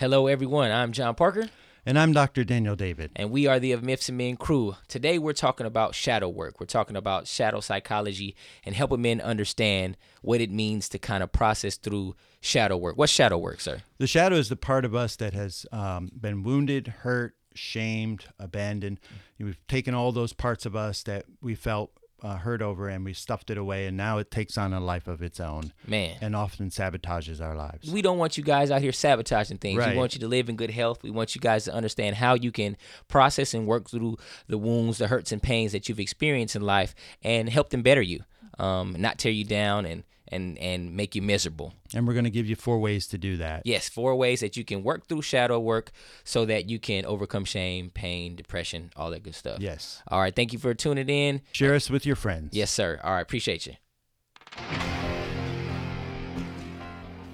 [0.00, 0.70] Hello, everyone.
[0.70, 1.50] I'm John Parker,
[1.84, 2.42] And I'm Dr.
[2.42, 3.10] Daniel David.
[3.16, 4.76] and we are the Of Myths and Men crew.
[4.88, 6.58] Today, we're talking about shadow work.
[6.58, 8.34] We're talking about shadow psychology
[8.64, 12.96] and helping men understand what it means to kind of process through shadow work.
[12.96, 13.82] What's shadow work, sir?
[13.98, 19.00] The shadow is the part of us that has um, been wounded, hurt, shamed, abandoned.
[19.38, 21.92] We've taken all those parts of us that we felt
[22.22, 25.08] uh, hurt over and we stuffed it away, and now it takes on a life
[25.08, 26.16] of its own Man.
[26.20, 27.90] and often sabotages our lives.
[27.90, 29.78] we don't want you guys out here sabotaging things.
[29.78, 29.92] Right.
[29.92, 31.02] We want you to live in good health.
[31.02, 32.76] We want you guys to understand how you can
[33.08, 34.16] process and work through
[34.46, 38.02] the wounds, the hurts and pains that you've experienced in life, and help them better
[38.02, 38.20] you,
[38.58, 41.74] um, not tear you down and and and make you miserable.
[41.94, 43.62] And we're going to give you four ways to do that.
[43.64, 45.90] Yes, four ways that you can work through shadow work
[46.24, 49.58] so that you can overcome shame, pain, depression, all that good stuff.
[49.60, 50.02] Yes.
[50.08, 50.34] All right.
[50.34, 51.42] Thank you for tuning in.
[51.52, 52.50] Share us with your friends.
[52.52, 53.00] Yes, sir.
[53.02, 53.22] All right.
[53.22, 53.74] Appreciate you.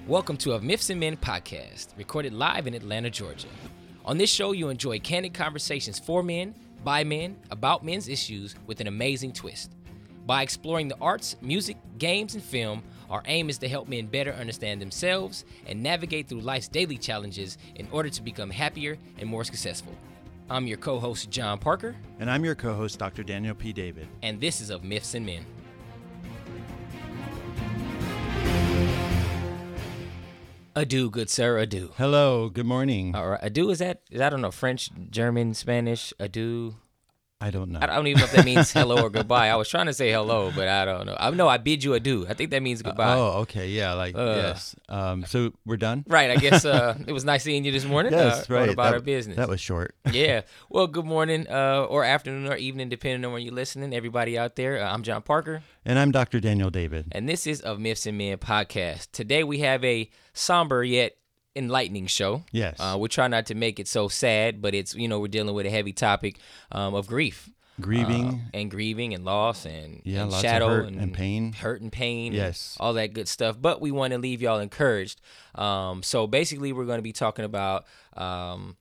[0.07, 3.49] Welcome to a Myths and Men podcast, recorded live in Atlanta, Georgia.
[4.05, 8.79] On this show, you enjoy candid conversations for men, by men, about men's issues with
[8.79, 9.73] an amazing twist.
[10.27, 14.33] By exploring the arts, music, games, and film, our aim is to help men better
[14.33, 19.45] understand themselves and navigate through life's daily challenges in order to become happier and more
[19.45, 19.93] successful.
[20.49, 23.23] I'm your co host, John Parker, And I'm your co host, Dr.
[23.23, 23.71] Daniel P.
[23.71, 24.09] David.
[24.21, 25.45] and this is of Myths and Men.
[30.75, 31.91] Adieu, good sir, adieu.
[31.97, 32.49] Hello.
[32.49, 33.15] Good morning.
[33.15, 36.13] All right, adieu is that is that I don't know French, German, Spanish?
[36.19, 36.75] Adieu.
[37.39, 37.77] I don't know.
[37.79, 39.49] I don't even know if that means hello or goodbye.
[39.49, 41.15] I was trying to say hello, but I don't know.
[41.19, 42.25] I know I bid you adieu.
[42.27, 43.13] I think that means goodbye.
[43.13, 43.69] Oh, okay.
[43.69, 43.93] Yeah.
[43.93, 44.33] Like, Uh.
[44.37, 44.75] yes.
[44.89, 46.03] Um, so we're done?
[46.07, 46.31] Right.
[46.31, 48.11] I guess uh, it was nice seeing you this morning.
[48.11, 48.69] Yes, uh, right.
[48.69, 49.37] About that, our business.
[49.37, 49.93] That was short.
[50.11, 50.41] yeah.
[50.69, 53.93] Well, good morning, uh, or afternoon, or evening, depending on when you're listening.
[53.93, 55.61] Everybody out there, uh, I'm John Parker.
[55.85, 56.39] And I'm Dr.
[56.39, 57.05] Daniel David.
[57.11, 59.09] and this is of Myths and Men podcast.
[59.11, 61.15] Today we have a somber yet
[61.57, 62.43] enlightening show.
[62.51, 62.77] Yes.
[62.79, 65.55] Uh, we try not to make it so sad, but it's you know we're dealing
[65.55, 66.37] with a heavy topic
[66.71, 67.49] um, of grief,
[67.81, 68.27] Grieving.
[68.27, 71.53] uh, and grieving and loss and, Yeah, and shadow hurt and, and pain.
[71.53, 72.77] hurt and pain, and Yes.
[72.79, 73.57] all that good stuff.
[73.59, 75.19] But we want to leave y'all encouraged.
[75.55, 77.85] Um, so basically, we're going to be talking about.
[78.15, 78.77] Um,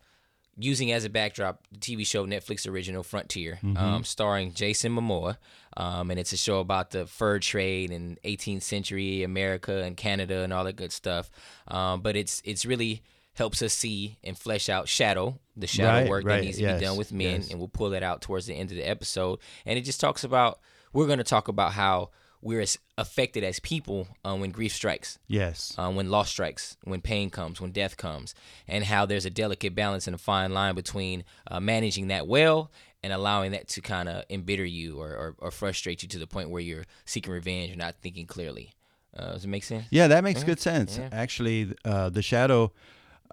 [0.59, 3.76] using as a backdrop the TV show Netflix original Frontier, Mm-hmm.
[3.76, 5.36] um, starring Jason Momoa,
[5.76, 10.42] um, and it's a show about the fur trade in 18th century America and Canada
[10.42, 11.31] and all that good stuff.
[11.69, 13.03] Um, but it's it's really
[13.34, 16.75] helps us see and flesh out shadow the shadow Right, work that right, needs to
[16.75, 17.50] be done with men, yes.
[17.50, 19.38] and we'll pull that out towards the end of the episode.
[19.65, 20.60] And it just talks about
[20.92, 22.10] we're going to talk about how
[22.42, 25.75] we're as affected as people um, when grief strikes yes.
[25.78, 28.34] um, when loss strikes, when pain comes, when death comes,
[28.69, 32.70] and how there's a delicate balance and a fine line between uh, managing that well
[33.03, 36.27] and allowing that to kind of embitter you or, or, or frustrate you to the
[36.27, 38.73] point where you're seeking revenge or not thinking clearly.
[39.17, 39.87] Uh, does it make sense?
[39.91, 40.99] Yeah, that makes good sense.
[40.99, 41.09] yeah.
[41.12, 42.73] Actually, uh, the shadow,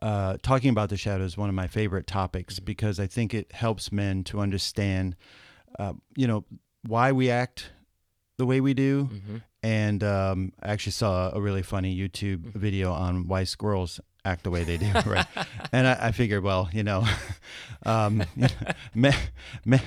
[0.01, 2.65] uh, talking about the shadow is one of my favorite topics Mm-hmm.
[2.65, 5.15] because I think it helps men to understand,
[5.79, 6.45] uh, you know,
[6.85, 7.71] why we act
[8.37, 9.05] the way we do.
[9.11, 9.37] Mm-hmm.
[9.63, 12.59] And um, I actually saw a really funny YouTube Mm-hmm.
[12.59, 14.91] video on why squirrels act the way they do.
[15.05, 15.25] Right.
[15.71, 17.05] and I, I figured, well, you know,
[17.85, 18.49] um, you know,
[18.93, 19.11] me,
[19.65, 19.79] me,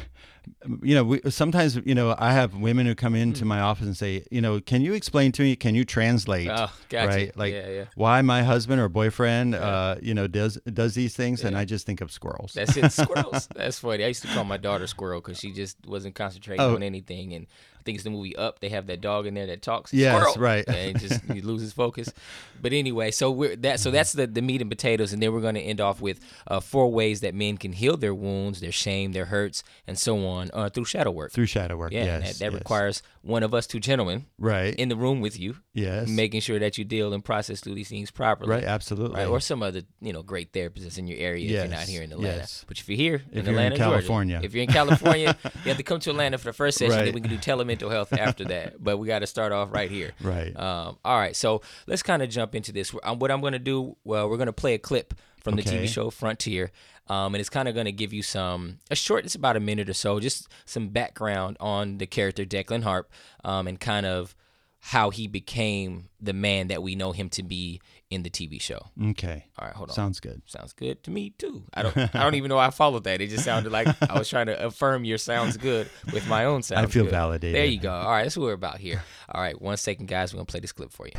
[0.82, 3.48] you know, we, sometimes, you know, I have women who come into Mm.
[3.48, 6.48] my office and say, you know, can you explain to me, can you translate?
[6.50, 7.08] Oh, gotcha.
[7.08, 7.36] Right?
[7.36, 7.84] Like yeah, yeah.
[7.96, 11.84] why my husband or boyfriend, uh, you know, does does these things, and I just
[11.86, 12.52] think of squirrels.
[12.54, 12.90] That's it.
[12.92, 13.48] Squirrels.
[13.54, 14.04] That's funny.
[14.04, 16.74] I used to call my daughter Squirrel because she just wasn't concentrating Oh.
[16.76, 17.34] on anything.
[17.34, 17.46] And
[17.86, 18.60] think it's the movie Up.
[18.60, 19.94] They have that dog in there that talks.
[19.94, 20.34] Yes, Squirrel!
[20.38, 20.64] right.
[20.76, 22.12] And just he loses focus.
[22.60, 23.80] But anyway, so we're that.
[23.80, 26.20] So that's the the meat and potatoes, and then we're going to end off with
[26.46, 30.26] uh, four ways that men can heal their wounds, their shame, their hurts, and so
[30.26, 31.32] on uh, through shadow work.
[31.32, 32.60] Through shadow work, yeah, yes, that, that yes.
[32.60, 36.58] requires one of us two gentlemen right, in the room with you, yes, making sure
[36.58, 38.50] that you deal and process through these things properly.
[38.50, 41.66] right, absolutely, Right, or some other you know great therapists in your area if you're
[41.78, 42.36] not here in Atlanta.
[42.38, 42.64] yes.
[42.68, 44.40] But if you're here in If you're in Atlanta, Georgia, California.
[44.42, 47.04] if you're in California, you have to come to Atlanta for the first session.
[47.04, 48.74] Then we can do telemental health after that.
[48.86, 50.12] But we got to start off right here.
[50.22, 50.54] right.
[50.56, 52.94] Um, all right, so let's kind of jump into this.
[53.02, 55.62] Um, what I'm going to do, well, we're going to play a clip from the
[55.62, 55.84] Okay.
[55.84, 56.70] TV show Frontier,
[57.08, 59.24] um, and it's kind of going to give you some a short.
[59.24, 63.10] It's about a minute or so, just some background on the character Declan Harp,
[63.44, 64.34] um, and kind of
[64.80, 68.78] how he became the man that we know him to be in the TV show.
[69.10, 69.94] okay, All right, hold on.
[69.96, 70.42] sounds good.
[70.46, 71.64] Sounds good to me too.
[71.74, 71.96] I don't.
[72.14, 73.20] I don't even know how I followed that.
[73.20, 76.62] It just sounded like I was trying to affirm your sounds good with my own
[76.62, 76.86] sounds.
[76.86, 77.10] I feel good.
[77.10, 77.56] validated.
[77.56, 77.92] There you go.
[77.92, 79.02] All right, that's what we're about here.
[79.28, 80.32] All right, one second, guys.
[80.32, 81.14] We're gonna play this clip for you.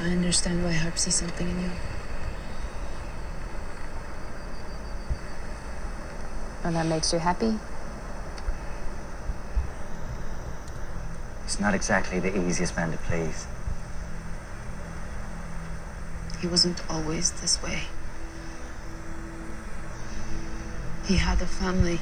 [0.00, 1.70] I understand why Harp sees something in you.
[6.64, 7.58] And that makes you happy?
[11.42, 13.46] He's not exactly the easiest man to please.
[16.40, 17.82] He wasn't always this way.
[21.06, 22.00] He had a family.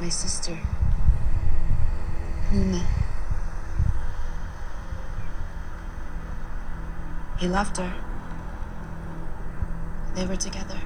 [0.00, 0.58] My sister.
[2.50, 2.82] Luna.
[7.38, 7.92] He loved her.
[10.14, 10.80] They were together.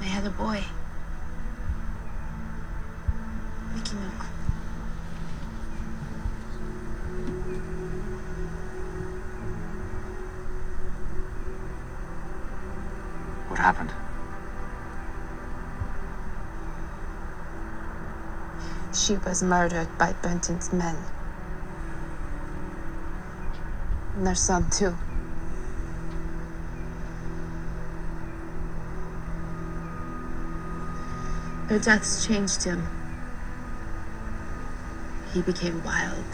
[0.00, 0.62] I had a boy.
[3.74, 4.26] Mickey Nook.
[13.48, 13.90] What happened?
[18.94, 20.96] She was murdered by Benton's men.
[24.16, 24.96] And their son, too.
[31.68, 32.86] Their deaths changed him.
[35.34, 36.24] He became wild,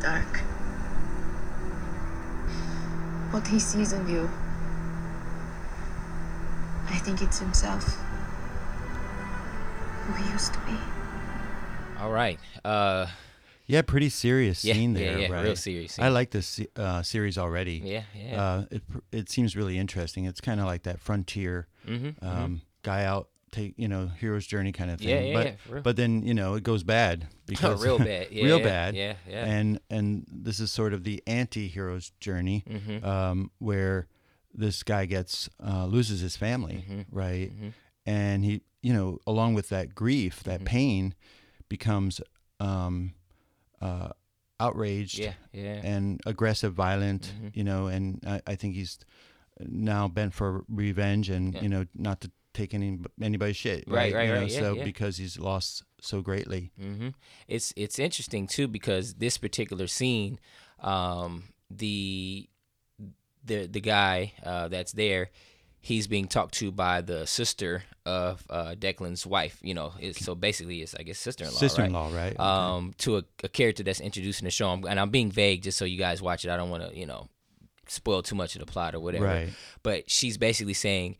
[0.00, 0.38] dark.
[3.30, 4.28] What he sees in you,
[6.88, 7.96] I think it's himself.
[10.06, 10.76] Who he used to be.
[12.00, 12.38] All right.
[12.64, 13.06] Uh,
[13.66, 15.58] Yeah, pretty serious Yeah, scene yeah, there, yeah, real right?
[15.58, 17.80] serious I like this uh, series already.
[17.84, 18.42] yeah, yeah.
[18.42, 18.82] Uh, it
[19.12, 20.24] it seems really interesting.
[20.24, 24.72] It's kind of like that frontier mm-hmm, um, guy out take you know hero's journey
[24.72, 25.08] kind of thing.
[25.08, 28.28] Yeah, yeah, but yeah, but then you know it goes bad because real bad.
[28.32, 28.96] Yeah, real yeah, bad.
[28.96, 29.44] Yeah, yeah.
[29.44, 33.04] And and this is sort of the anti-hero's journey, mm-hmm.
[33.04, 34.08] um, where
[34.54, 37.04] this guy gets uh, loses his family, Mhm.
[37.10, 37.50] right?
[37.52, 37.72] Mhm.
[38.06, 40.64] And he you know along with that grief, that Mhm.
[40.66, 41.14] pain,
[41.68, 42.20] becomes
[42.60, 43.14] um,
[43.80, 44.10] uh,
[44.60, 45.80] outraged Yeah, yeah.
[45.82, 47.56] and aggressive, violent, Mhm.
[47.56, 48.98] you know, and I, I think he's
[49.60, 51.62] now bent for revenge and Yeah.
[51.62, 54.14] you know not to take any anybody's shit, Right, right?
[54.14, 54.84] right, you know, right, yeah, so yeah.
[54.84, 57.08] because he's lost so greatly, hmm
[57.48, 60.38] It's it's interesting too because this particular scene,
[60.80, 62.48] um, the
[63.44, 65.30] the the guy uh, that's there,
[65.80, 69.58] he's being talked to by the sister of uh, Declan's wife.
[69.62, 71.58] You know, so basically it's I guess sister-in-law.
[71.58, 72.32] sister-in-law, right?
[72.32, 72.36] Okay.
[72.38, 74.72] um, to a, a character that's introduced in the show.
[74.72, 76.50] And I'm being vague just so you guys watch it.
[76.50, 77.28] I don't want to, you know,
[77.88, 79.24] spoil too much of the plot or whatever.
[79.26, 79.48] Right.
[79.82, 81.16] But she's basically saying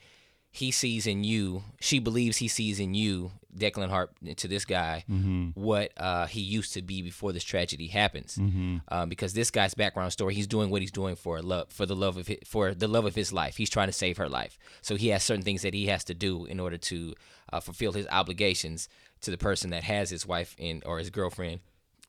[0.54, 5.02] he sees in you, she believes he sees in you, Declan Harp, to this guy,
[5.10, 5.48] Mm-hmm.
[5.54, 8.36] what uh, he used to be before this tragedy happens.
[8.36, 8.76] Mm-hmm.
[8.88, 11.96] Um, because this guy's background story, he's doing what he's doing for love, for the
[11.96, 13.56] love of his, for the love of his life.
[13.56, 14.58] He's trying to save her life.
[14.82, 17.14] So he has certain things that he has to do in order to
[17.52, 18.88] uh, fulfill his obligations
[19.22, 21.60] to the person that has his wife in or his girlfriend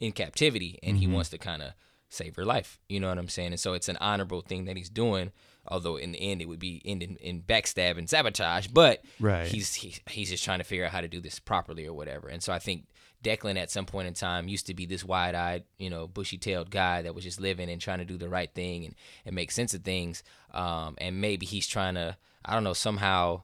[0.02, 1.72] in captivity, and he wants to kind of
[2.10, 2.78] save her life.
[2.90, 3.52] You know what I'm saying?
[3.54, 5.32] And so it's an honorable thing that he's doing.
[5.68, 9.48] Although in the end it would be ending in backstab and sabotage, but Right.
[9.48, 12.28] he's he, he's just trying to figure out how to do this properly or whatever.
[12.28, 12.88] And so I think
[13.24, 17.02] Declan at some point in time used to be this wide-eyed, you know, bushy-tailed guy
[17.04, 18.96] that was just living and trying to do the right thing and,
[19.26, 20.24] and make sense of things.
[20.54, 23.44] Um, and maybe he's trying to, I don't know, somehow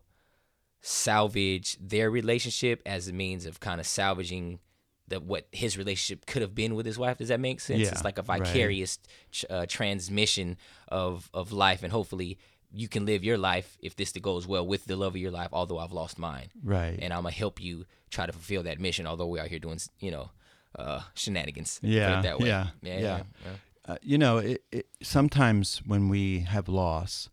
[0.81, 4.59] salvage their relationship as a means of kind of salvaging
[5.09, 7.17] the what his relationship could have been with his wife.
[7.17, 7.81] Does that make sense?
[7.81, 8.41] Yeah, it's like a right.
[8.41, 8.99] vicarious
[9.31, 10.57] tr- uh, transmission
[10.87, 12.37] of of life, and hopefully
[12.71, 15.49] you can live your life if this goes well with the love of your life.
[15.51, 16.97] Although I've lost mine, right.
[17.01, 19.07] and I'm gonna help you try to fulfill that mission.
[19.07, 20.29] Although we're out here doing, you know,
[20.77, 21.79] uh, shenanigans.
[21.81, 22.47] Yeah, that way.
[22.47, 23.23] yeah, yeah, yeah.
[23.45, 23.93] yeah.
[23.93, 27.29] uh, you know, it, it, sometimes when we have loss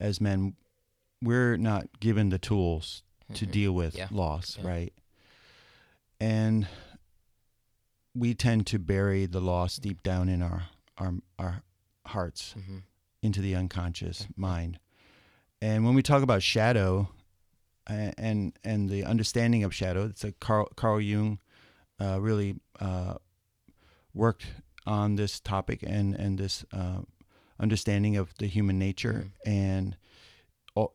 [0.00, 0.54] as men,
[1.22, 4.14] we're not given the tools to deal with Mm-hmm.
[4.14, 4.92] Yeah, loss, right?
[6.20, 6.66] And
[8.14, 10.64] we tend to bury the loss deep down in our
[10.98, 11.62] our, our
[12.06, 12.82] hearts Mhm.
[13.22, 14.78] into the unconscious mind.
[15.60, 17.08] And when we talk about shadow
[17.88, 21.38] a- and and the understanding of shadow, it's a Carl Carl Jung
[22.00, 23.14] uh, really uh,
[24.12, 24.46] worked
[24.86, 27.00] on this topic and and this uh,
[27.58, 29.96] understanding of the human nature and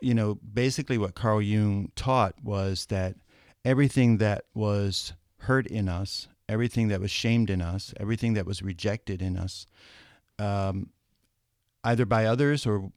[0.01, 3.15] you know basically what Carl Jung taught was that
[3.65, 8.61] everything that was hurt in us, everything that was shamed in us, everything that was
[8.61, 9.65] rejected in us,
[10.39, 10.89] um,
[11.83, 12.91] either by others or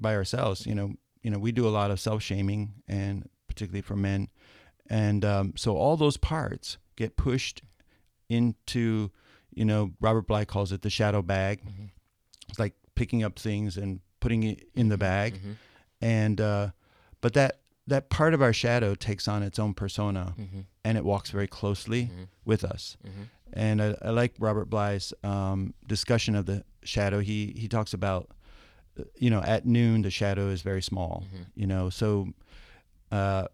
[0.00, 0.66] by ourselves.
[0.66, 4.28] You know, you know, we do a lot of self shaming, and particularly for men,
[4.88, 7.62] and um, so all those parts get pushed
[8.28, 9.10] into,
[9.54, 11.60] you know, Robert Bly calls it the shadow bag.
[12.48, 15.56] It's like picking up things and putting it in the bag, Mhm.
[16.00, 16.70] and uh,
[17.20, 20.64] but that that part of our shadow takes on its own persona, Mhm.
[20.84, 22.28] and it walks very closely Mhm.
[22.44, 22.96] with us.
[23.04, 23.28] Mhm.
[23.52, 27.20] And I, I like Robert Bly's um, discussion of the shadow.
[27.20, 28.30] He he talks about,
[28.98, 31.24] uh, you know, at noon the shadow is very small.
[31.26, 31.46] Mhm.
[31.54, 32.28] You know, so
[33.10, 33.44] uh,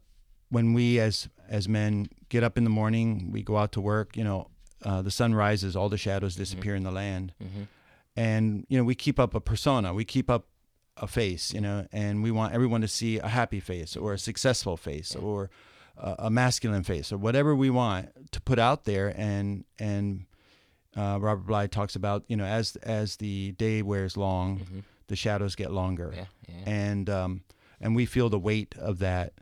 [0.51, 4.17] when we as as men get up in the morning, we go out to work.
[4.17, 4.49] You know,
[4.83, 7.69] uh, the sun rises, all the shadows disappear in the land, Mhm.
[8.17, 9.95] and you know we keep up a persona.
[9.95, 10.47] We keep up
[10.97, 14.19] a face, you know, and we want everyone to see a happy face or a
[14.19, 15.51] successful face or
[15.97, 19.13] a, a masculine face or whatever we want to put out there.
[19.17, 20.27] And and
[20.97, 25.55] uh, Robert Bly talks about you know as as the day wears long, the shadows
[25.57, 26.19] get longer, Mm-hmm.
[26.19, 26.27] Yeah,
[26.65, 26.71] yeah.
[26.73, 27.43] and um,
[27.81, 29.33] and we feel the weight of that.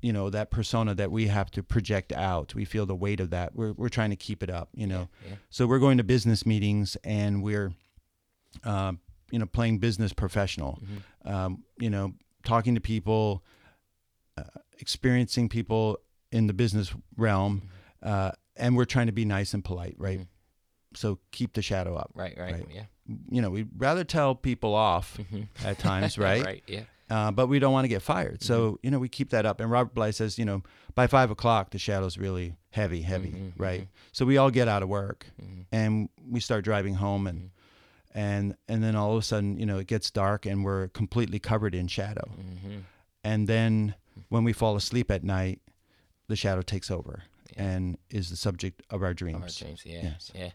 [0.00, 2.56] You know that persona that we have to project out.
[2.56, 3.54] We feel the weight of that.
[3.54, 4.68] We're we're trying to keep it up.
[4.74, 5.36] You know, yeah.
[5.48, 7.72] so we're going to business meetings and we're,
[8.64, 8.94] uh,
[9.32, 10.78] you know, playing business professional.
[10.84, 11.28] Mm-hmm.
[11.34, 12.12] Um, you know,
[12.44, 13.42] talking to people,
[14.38, 14.42] uh,
[14.78, 15.98] experiencing people
[16.30, 17.62] in the business realm,
[18.04, 18.08] Mm-hmm.
[18.08, 20.20] uh, and we're trying to be nice and polite, right?
[20.94, 22.10] So keep the shadow up.
[22.14, 22.66] Right, right, Right.
[22.70, 22.82] yeah.
[23.30, 25.18] You know, we'd rather tell people off
[25.64, 26.38] at times, right?
[26.40, 26.46] Mm-hmm.
[26.46, 26.82] right, yeah.
[27.10, 28.42] uh, but we don't want to get fired.
[28.42, 29.60] So you know we keep that up.
[29.60, 30.62] And Robert Bly says, you know,
[30.94, 33.88] by five o'clock the shadow's really heavy, heavy, right?
[34.12, 35.26] So we all get out of work
[35.72, 37.50] and we start driving home, and
[38.14, 41.38] and and then all of a sudden, you know, it gets dark and we're completely
[41.38, 42.30] covered in shadow.
[43.24, 43.94] And then
[44.28, 45.60] when we fall asleep at night,
[46.28, 47.22] the shadow takes over
[47.56, 49.60] and is the subject of our dreams.
[49.60, 50.32] Our dreams, yeah, Yes.
[50.34, 50.50] yeah,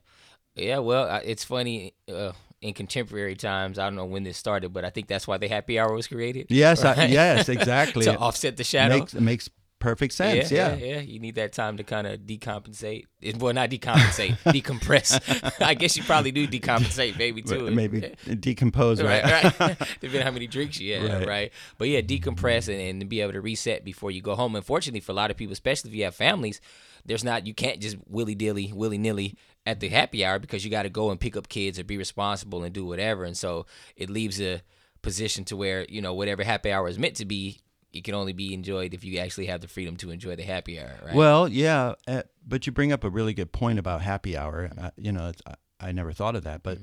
[0.55, 0.77] yeah.
[0.79, 3.79] Well, it's funny uh, in contemporary times.
[3.79, 6.07] I don't know when this started, but I think that's why the happy hour was
[6.07, 6.47] created.
[6.49, 8.05] Yes, I, yes, exactly.
[8.05, 8.97] to offset the shadow.
[8.99, 9.49] makes makes
[9.87, 10.51] perfect sense.
[10.51, 10.85] yeah, yeah.
[10.95, 13.05] yeah, You need that time to kind of decompensate.
[13.39, 15.61] Well, not decompensate, decompress.
[15.65, 17.71] I guess you probably do decompensate, maybe too.
[17.71, 19.23] Maybe decompose, right?
[19.23, 19.77] right, right.
[20.01, 21.27] Depending on how many drinks you have, Right.
[21.27, 21.53] right.
[21.77, 24.55] But yeah, decompress and, and be able to reset before you go home.
[24.55, 26.59] Unfortunately, for a lot of people, especially if you have families,
[27.05, 30.71] there's not you can't just willy dilly, willy nilly at the happy hour because you
[30.71, 33.23] got to go and pick up kids or be responsible and do whatever.
[33.23, 33.65] And so
[33.95, 34.61] it leaves a
[35.01, 37.59] position to where you know whatever happy hour is meant to be.
[37.93, 40.79] It can only be enjoyed if you actually have the freedom to enjoy the happy
[40.79, 41.15] hour, right?
[41.15, 44.69] Well, yeah, uh, but you bring up a really good point about happy hour.
[44.77, 45.55] Uh, you know, it's, I,
[45.87, 46.77] I never thought of that, but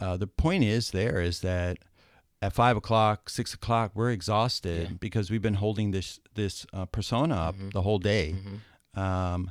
[0.00, 1.78] uh, the point is there is that
[2.40, 7.34] at five o'clock, six o'clock, we're exhausted because we've been holding this this uh, persona
[7.34, 8.36] up the whole day.
[8.94, 9.50] Um,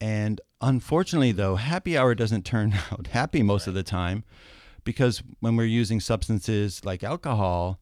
[0.00, 4.24] and unfortunately, though, happy hour doesn't turn out happy most of the time
[4.84, 7.80] because when we're using substances like alcohol,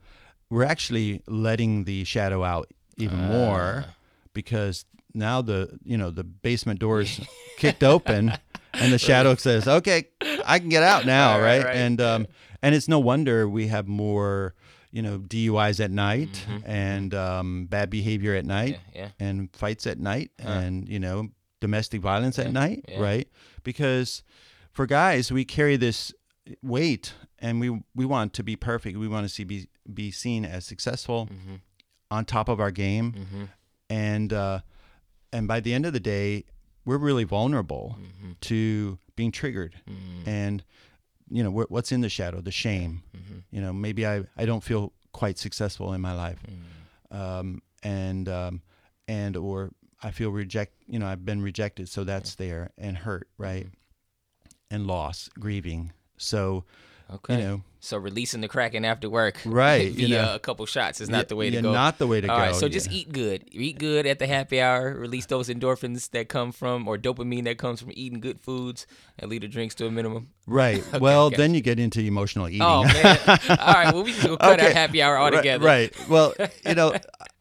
[0.50, 3.84] we're actually letting the shadow out even more
[4.32, 4.84] because
[5.14, 7.20] now the you know the basement door is
[7.58, 8.32] kicked open
[8.74, 10.08] and the shadow says, "Okay,
[10.44, 11.58] I can get out now," Right, right?
[11.58, 11.76] right, right.
[11.76, 12.26] And um,
[12.62, 14.54] and it's no wonder we have more
[14.92, 18.98] you know DUIs at night and um, bad behavior at night Mm-hmm.
[18.98, 19.08] yeah.
[19.18, 21.28] and fights at night and you know
[21.60, 23.00] domestic violence at night, yeah.
[23.00, 23.28] right?
[23.62, 24.22] Because
[24.72, 26.12] for guys, we carry this
[26.62, 28.96] weight and we we want to be perfect.
[28.98, 31.54] We want to see be be seen as successful, Mm-hmm.
[32.10, 33.48] on top of our game,
[33.90, 34.60] and uh,
[35.32, 36.44] and by the end of the day,
[36.84, 38.32] we're really vulnerable Mm-hmm.
[38.42, 39.74] to being triggered,
[40.26, 40.62] and
[41.30, 43.02] you know what's in the shadow, the shame.
[43.16, 43.38] Mm-hmm.
[43.50, 47.16] You know, maybe I I don't feel quite successful in my life, Mm.
[47.20, 48.62] um, and um,
[49.08, 49.70] and or
[50.02, 50.74] I feel reject.
[50.86, 54.74] You know, I've been rejected, so that's there, and hurt, right, Mm-hmm.
[54.74, 55.92] and loss, grieving.
[56.18, 56.64] So
[57.12, 57.34] Okay.
[57.36, 60.34] you know, So releasing the kraken after work, Right, Via you know.
[60.34, 61.72] a couple shots is not the way to yeah, go.
[61.72, 62.42] Not the way to All go.
[62.42, 63.44] right, so just eat good.
[63.52, 64.92] Eat good at the happy hour.
[64.92, 68.88] Release those endorphins that come from, or dopamine that comes from eating good foods,
[69.20, 70.30] and leave the drinks to a minimum.
[70.48, 70.82] Right.
[71.00, 71.36] well, okay.
[71.36, 72.62] then you get into emotional eating.
[72.62, 73.18] Oh man!
[73.50, 74.74] All right, well we just go cut our Okay.
[74.74, 75.64] happy hour Right- altogether.
[75.64, 76.08] Right.
[76.08, 76.34] Well,
[76.66, 76.92] you know,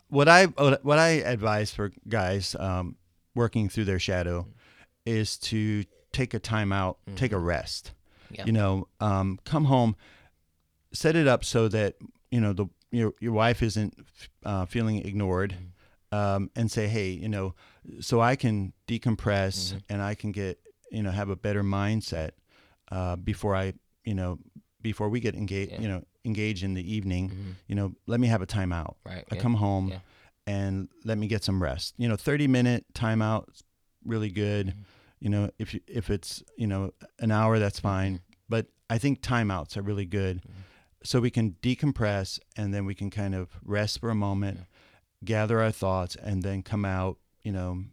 [0.09, 2.97] what I what I advise for guys um,
[3.33, 4.47] working through their shadow
[5.07, 7.93] is to take a time out, take a rest.
[8.25, 8.35] Mm-hmm.
[8.35, 8.45] Yeah.
[8.45, 9.95] You know, um, come home,
[10.95, 11.95] set it up so that
[12.31, 13.93] you know the your your wife isn't
[14.45, 16.15] uh, feeling ignored, Mm-hmm.
[16.17, 17.53] um, and say, hey, you know,
[17.99, 19.77] so I can decompress Mm-hmm.
[19.89, 20.59] and I can get
[20.91, 22.31] you know have a better mindset
[22.91, 23.73] uh, before I
[24.03, 24.39] you know
[24.81, 25.81] before we get engaged Yeah.
[25.81, 27.31] you know engage in the evening.
[27.67, 28.95] You know, let me have a timeout.
[29.05, 29.99] Right, I yeah, come home yeah.
[30.47, 31.93] and let me get some rest.
[31.97, 33.63] You know, thirty minute timeout, is
[34.05, 34.67] really good.
[34.67, 34.81] Mm-hmm.
[35.21, 38.21] You know, if you, if it's you know an hour, that's fine.
[38.49, 40.61] But I think timeouts are really good, Mm-hmm.
[41.05, 44.59] So we can decompress and then we can kind of rest for a moment,
[45.23, 47.17] gather our thoughts, and then come out.
[47.43, 47.83] You know,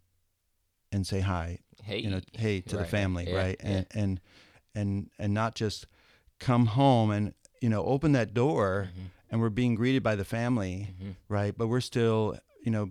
[0.90, 1.58] and say hi.
[1.82, 3.56] Hey, You know, hey to the family, yeah, right?
[3.62, 3.70] yeah.
[3.70, 4.20] And and
[4.74, 5.86] and and not just
[6.40, 9.06] come home and you know open that door Mm-hmm.
[9.30, 10.88] and we're being greeted by the family,
[11.28, 11.56] right?
[11.56, 12.90] But we're still, you know,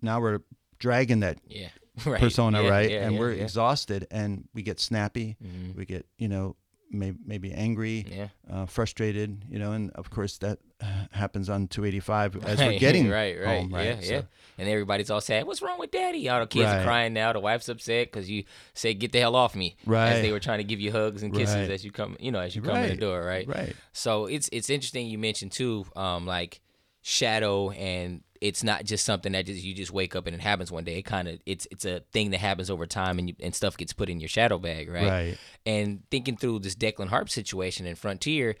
[0.00, 0.40] now we're
[0.80, 1.68] dragging that yeah,
[2.06, 2.20] right.
[2.20, 2.90] persona, yeah, right?
[2.90, 3.36] yeah, and yeah, we're yeah.
[3.36, 3.44] Mm-hmm.
[3.44, 5.36] exhausted and we get snappy.
[5.76, 6.56] We get, you know,
[6.92, 8.28] may, maybe angry, Yeah.
[8.50, 13.08] uh, frustrated, you know, and of course that uh, happens on 285 as we're getting
[13.20, 13.84] right, right, home, right?
[13.86, 14.22] yeah, So- yeah.
[14.58, 15.46] And everybody's all sad.
[15.46, 16.28] What's wrong with Daddy?
[16.28, 16.80] All the kids Right.
[16.80, 17.32] are crying now.
[17.32, 18.44] The wife's upset because you
[18.74, 20.10] say, "Get the hell off me!" Right.
[20.12, 21.70] As they were trying to give you hugs and kisses Right.
[21.70, 23.48] as you come, you know, as you come in the door, right?
[23.48, 23.74] right.
[23.92, 26.60] So it's it's interesting you mentioned too, um, like
[27.00, 30.70] shadow, and it's not just something that just you just wake up and it happens
[30.72, 30.98] one day.
[30.98, 33.76] It kind of it's it's a thing that happens over time, and you, and stuff
[33.76, 35.08] gets put in your shadow bag, right?
[35.08, 35.38] Right.
[35.64, 38.56] And thinking through this Declan Harp situation in Frontier,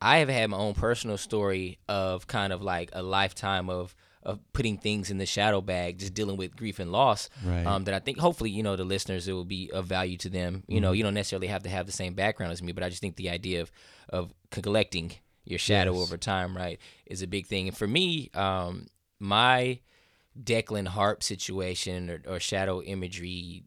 [0.00, 4.40] I have had my own personal story of kind of like a lifetime of of
[4.52, 7.28] putting things in the shadow bag, just dealing with grief and loss.
[7.44, 7.64] Right.
[7.64, 10.28] Um, that I think hopefully you know the listeners it will be of value to
[10.28, 10.64] them.
[10.66, 10.82] You Mm-hmm.
[10.82, 13.00] know, you don't necessarily have to have the same background as me, but I just
[13.02, 13.70] think the idea of
[14.08, 15.12] of collecting
[15.44, 16.02] your shadow Yes.
[16.02, 17.68] over time, right, is a big thing.
[17.68, 18.86] And for me, um,
[19.18, 19.80] my
[20.40, 23.64] Declan Harp situation or, or shadow imagery,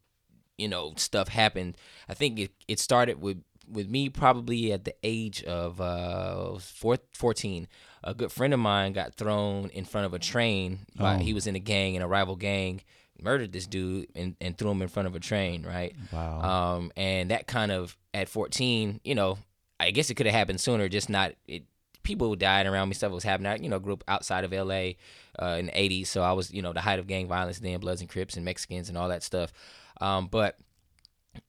[0.57, 1.77] you know, stuff happened.
[2.07, 3.41] I think it, it started with
[3.71, 7.67] with me probably at the age of uh, four, 14.
[8.03, 10.79] A good friend of mine got thrown in front of a train.
[10.95, 11.17] By, Oh.
[11.19, 12.81] He was in a gang, in a rival gang,
[13.21, 15.93] murdered this dude and, and threw him in front of a train, right?
[16.11, 16.41] Wow.
[16.77, 19.37] Um, and that kind of at 14, you know,
[19.79, 21.63] I guess it could have happened sooner, just not it.
[22.09, 23.51] People died around me, stuff was happening.
[23.51, 24.93] I, you know, grew up outside of LA
[25.37, 27.79] uh, in the 80s, so I was, you know, the height of gang violence then,
[27.79, 29.53] Bloods and Crips and Mexicans and all that stuff.
[30.01, 30.57] Um, but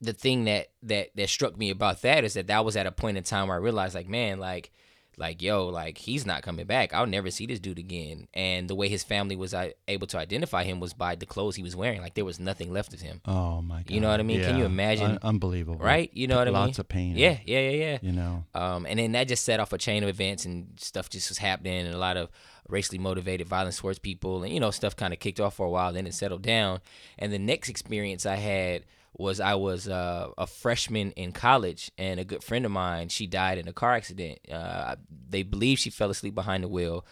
[0.03, 2.93] the thing that that that struck me about that is that that was at a
[2.93, 4.71] point in time where I realized, like, man, like,
[5.21, 6.93] like, yo, like he's not coming back.
[6.93, 8.27] I'll never see this dude again.
[8.35, 11.55] And the way his family was uh, able to identify him was by the clothes
[11.55, 12.01] he was wearing.
[12.01, 13.21] Like there was nothing left of him.
[13.27, 13.91] oh my god.
[13.91, 14.41] you know what I mean?
[14.41, 14.49] yeah.
[14.49, 15.79] Can you imagine- Un- unbelievable.
[15.79, 16.11] Right?
[16.13, 16.61] You know what I mean?
[16.61, 17.17] Lots of pain.
[17.17, 17.99] Yeah, yeah, yeah, yeah.
[18.03, 18.45] You know.
[18.55, 21.39] Um, and then that just set off a chain of events and stuff just was
[21.39, 22.29] happening and a lot of
[22.69, 25.71] racially motivated violence towards people and you know stuff kind of kicked off for a
[25.71, 26.79] while then it settled down
[27.19, 28.85] and the next experience i had
[29.17, 33.27] was i was uh, a freshman in college and a good friend of mine she
[33.27, 34.97] died in a car accident uh,
[35.29, 37.05] they believe she fell asleep behind the wheel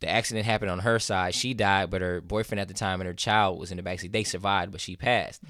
[0.00, 1.34] the accident happened on her side.
[1.34, 4.12] She died, but her boyfriend at the time and her child was in the backseat.
[4.12, 5.40] They survived, but she passed.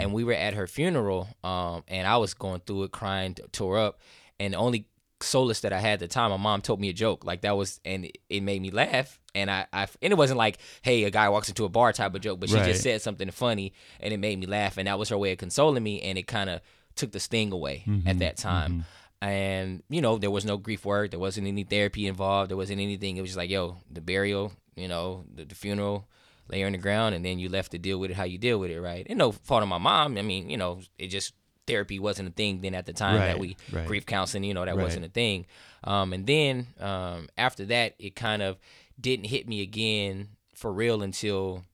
[0.00, 3.78] And we were at her funeral, um, and I was going through it, crying, tore
[3.78, 4.00] up.
[4.40, 4.86] And the only
[5.22, 7.56] solace that I had at the time, my mom told me a joke, like that
[7.56, 9.18] was, and it, made me laugh.
[9.34, 12.14] And I, I, and it wasn't like, hey, a guy walks into a bar type
[12.14, 12.66] of joke, but she Right.
[12.66, 14.76] just said something funny, and it made me laugh.
[14.76, 16.60] And that was her way of consoling me, and it kind of
[16.96, 18.70] took the sting away at mm-hmm, that time.
[18.72, 18.80] Mm-hmm.
[19.22, 22.80] And you know, there was no grief work, there wasn't any therapy involved, there wasn't
[22.80, 23.16] anything.
[23.16, 26.08] It was just like, yo, the burial, you know, the, the funeral,
[26.48, 28.38] lay her in the ground, and then you left to deal with it how you
[28.38, 29.06] deal with it, right?
[29.08, 30.16] And no fault of my mom.
[30.16, 31.34] I mean, you know, it just
[31.66, 33.86] therapy wasn't a thing then at the time that we right.
[33.86, 34.82] grief counseling, you know, that Right.
[34.82, 35.46] wasn't a thing.
[35.84, 38.58] Um, and then um, after that, it kind of
[39.00, 41.64] didn't hit me again for real until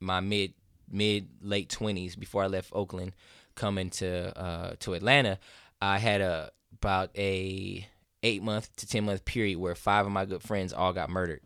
[0.00, 0.54] my mid
[0.90, 3.12] mid late twenties before I left Oakland,
[3.54, 5.38] coming to uh, to Atlanta.
[5.82, 7.86] I had a about a
[8.22, 11.40] eight month to ten month period where five of my good friends all got murdered.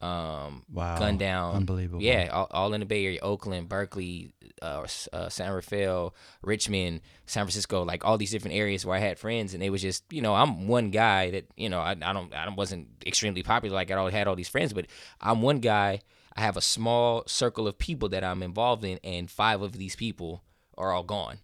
[0.00, 0.98] Um, Wow.
[0.98, 1.56] gunned down.
[1.56, 2.02] Unbelievable.
[2.02, 4.32] Yeah, all, all in the Bay Area, Oakland, Berkeley,
[4.62, 9.18] uh, uh, San Rafael, Richmond, San Francisco, like all these different areas where I had
[9.18, 12.12] friends, and it was just, you know, I'm one guy that, you know, I, I
[12.12, 14.86] don't, I wasn't extremely popular, like I all had all these friends, but
[15.20, 16.00] I'm one guy.
[16.36, 19.96] I have a small circle of people that I'm involved in, and five of these
[19.96, 20.44] people
[20.76, 21.38] are all gone,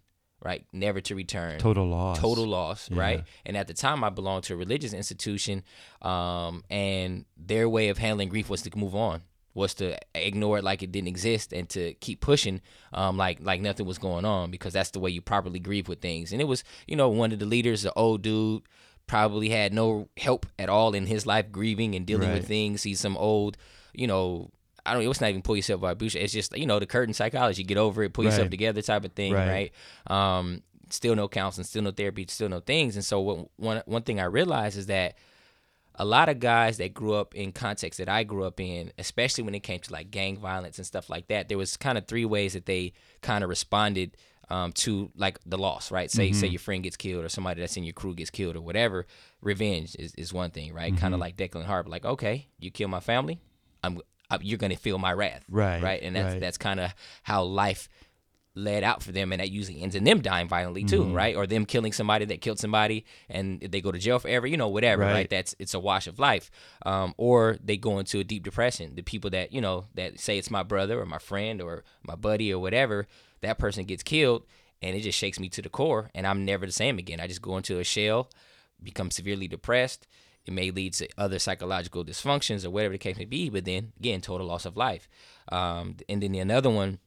[0.45, 0.63] right?
[0.71, 2.19] Never to return Total loss.
[2.19, 3.23] total loss, right?
[3.45, 5.63] And at the time, I belonged to a religious institution,
[6.01, 9.23] um, and their way of handling grief was to move on,
[9.55, 12.61] was to ignore it like it didn't exist, and to keep pushing,
[12.93, 15.99] um, like like nothing was going on, because that's the way you properly grieve with
[15.99, 16.31] things.
[16.31, 18.61] And it was, you know, one of the leaders, the old dude,
[19.07, 22.83] probably had no help at all in his life grieving and dealing with things.
[22.83, 23.57] He's some old,
[23.93, 24.51] you know.
[24.85, 25.09] I don't.
[25.09, 26.23] It's not even pull yourself by bootstrap.
[26.23, 27.63] It's just you know the curtain psychology.
[27.63, 28.13] Get over it.
[28.13, 28.51] Pull yourself Right.
[28.51, 29.71] together type of thing, right?
[30.09, 30.31] Right.
[30.37, 32.95] um, still no counseling, still no therapy, still no things.
[32.95, 35.15] And so what, one one thing I realized is that
[35.97, 39.45] a lot of guys that grew up in contexts that I grew up in, especially
[39.45, 42.05] when it came to like gang violence and stuff like that, there was kind of
[42.05, 44.17] three ways that they kind of responded
[44.49, 46.11] um, to like the loss, right?
[46.11, 48.61] Say say your friend gets killed or somebody that's in your crew gets killed or
[48.61, 49.07] whatever.
[49.41, 50.95] Revenge is, is one thing, right?
[50.95, 53.39] Kind of like Declan Harp, like okay, you kill my family,
[53.83, 56.39] I'm, i you're gonna feel my wrath, Right, Right, and that's right.
[56.39, 57.87] that's kind of how life
[58.57, 61.13] led out for them, and that usually ends in them dying violently too, Mm-hmm.
[61.13, 61.35] right?
[61.35, 64.69] Or them killing somebody that killed somebody, and they go to jail forever, you know,
[64.69, 65.11] whatever, right?
[65.11, 65.29] Right.
[65.29, 66.49] That's it's a wash of life.
[66.85, 68.95] Um, or they go into a deep depression.
[68.95, 72.15] The people that you know that say it's my brother or my friend or my
[72.15, 73.07] buddy or whatever,
[73.41, 74.45] that person gets killed,
[74.81, 77.19] and it just shakes me to the core, and I'm never the same again.
[77.19, 78.29] I just go into a shell,
[78.81, 80.07] become severely depressed.
[80.45, 83.93] It may lead to other psychological dysfunctions or whatever the case may be, but then
[83.99, 85.07] again, total loss of life.
[85.49, 86.99] Um, and then the another one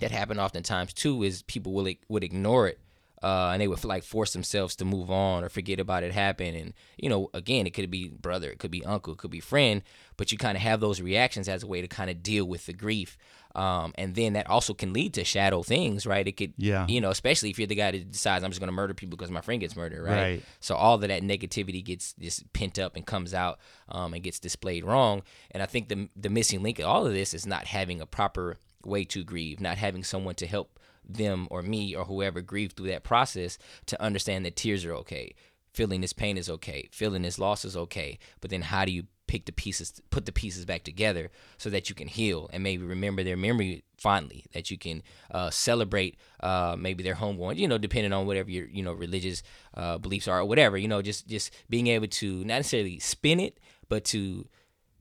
[0.00, 2.78] that happen oftentimes too is people will would ignore it
[3.22, 6.54] uh, and they would like force themselves to move on or forget about it happen.
[6.54, 9.40] And you know, again, it could be brother, it could be uncle, it could be
[9.40, 9.82] friend,
[10.16, 12.66] but you kind of have those reactions as a way to kind of deal with
[12.66, 13.16] the grief.
[13.54, 16.28] Um, and then that also can lead to shadow things, right?
[16.28, 16.86] It could, Yeah.
[16.86, 19.16] you know, especially if you're the guy that decides I'm just going to murder people
[19.16, 20.14] because my friend gets murdered, right?
[20.22, 20.42] Right.
[20.60, 24.38] So all of that negativity gets just pent up and comes out um, and gets
[24.38, 25.22] displayed wrong.
[25.50, 28.06] And I think the the missing link in all of this is not having a
[28.06, 30.77] proper way to grieve, not having someone to help
[31.08, 35.34] them or me or whoever grieve through that process to understand that tears are okay,
[35.72, 38.18] feeling this pain is okay, feeling this loss is okay.
[38.40, 41.88] But then how do you pick the pieces, put the pieces back together so that
[41.88, 46.74] you can heal and maybe remember their memory fondly, that you can uh, celebrate uh,
[46.78, 49.42] maybe their homegoing, you know, depending on whatever your you know religious
[49.74, 53.38] uh, beliefs are or whatever, you know, just just being able to not necessarily spin
[53.38, 54.46] it, but to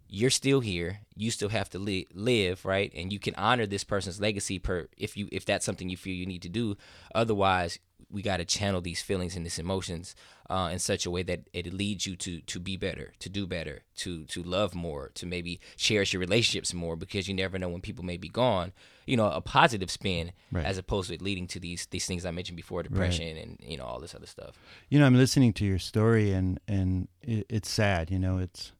[0.09, 3.83] you're still here you still have to li- live right and you can honor this
[3.83, 6.75] person's legacy per if you if that's something you feel you need to do
[7.15, 10.15] otherwise we got to channel these feelings and these emotions
[10.49, 13.45] uh, in such a way that it leads you to to be better to do
[13.45, 17.67] better to to love more to maybe cherish your relationships more because you never know
[17.67, 18.71] when people may be gone
[19.05, 20.65] you know a positive spin Right.
[20.65, 23.75] as opposed to it leading to these these things i mentioned before depression and you
[23.77, 24.57] know all this other stuff
[24.89, 28.09] You know, I'm listening to your story, and and it, it's sad.
[28.09, 28.71] You know, it's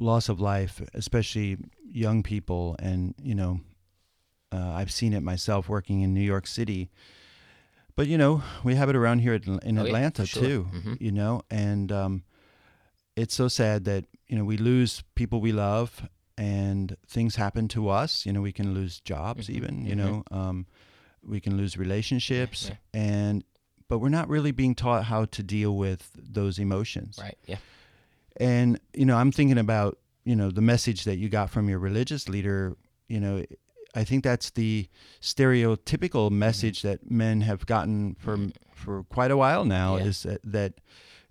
[0.00, 1.56] loss of life, especially
[1.88, 3.60] young people, and you know,
[4.50, 6.90] uh, I've seen it myself working in New York City.
[7.96, 10.42] But you know, we have it around here in Oh, Atlanta for sure.
[10.42, 10.68] too.
[10.72, 11.00] Mhm.
[11.00, 12.22] You know, and um,
[13.14, 16.08] it's so sad that you know we lose people we love,
[16.38, 18.24] and things happen to us.
[18.26, 19.84] You know, we can lose jobs, Mhm, even.
[19.86, 19.98] You mhm.
[19.98, 20.66] know, um,
[21.22, 22.76] we can lose relationships, yeah.
[23.00, 23.44] and
[23.88, 27.18] but we're not really being taught how to deal with those emotions.
[27.20, 27.58] right yeah
[28.36, 31.78] And you know, I'm thinking about you know the message that you got from your
[31.78, 32.76] religious leader.
[33.08, 33.44] You know,
[33.94, 34.88] I think that's the
[35.20, 38.38] stereotypical message that men have gotten for
[38.74, 39.96] for quite a while now.
[39.96, 40.04] Yeah.
[40.04, 40.72] Is that, that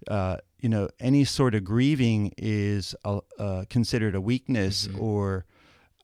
[0.08, 5.02] uh, you know any sort of grieving is uh, uh, considered a weakness Mhm.
[5.02, 5.46] or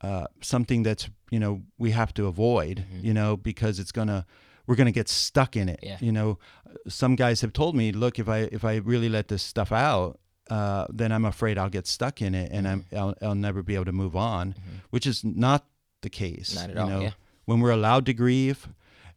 [0.01, 2.85] uh, something that's you know we have to avoid.
[2.93, 3.03] Mhm.
[3.03, 4.25] You know because it's gonna
[4.67, 5.79] we're gonna get stuck in it.
[5.83, 5.97] Yeah.
[5.99, 6.39] You know,
[6.87, 10.19] some guys have told me, look, if I if I really let this stuff out,
[10.49, 12.97] uh, then I'm afraid I'll get stuck in it and I'm Mm-hmm.
[12.97, 14.55] I'll, I'll never be able to move on,
[14.89, 15.65] which is not
[16.01, 16.55] the case.
[16.55, 17.11] Not at you all, know, yeah.
[17.45, 18.67] when we're allowed to grieve,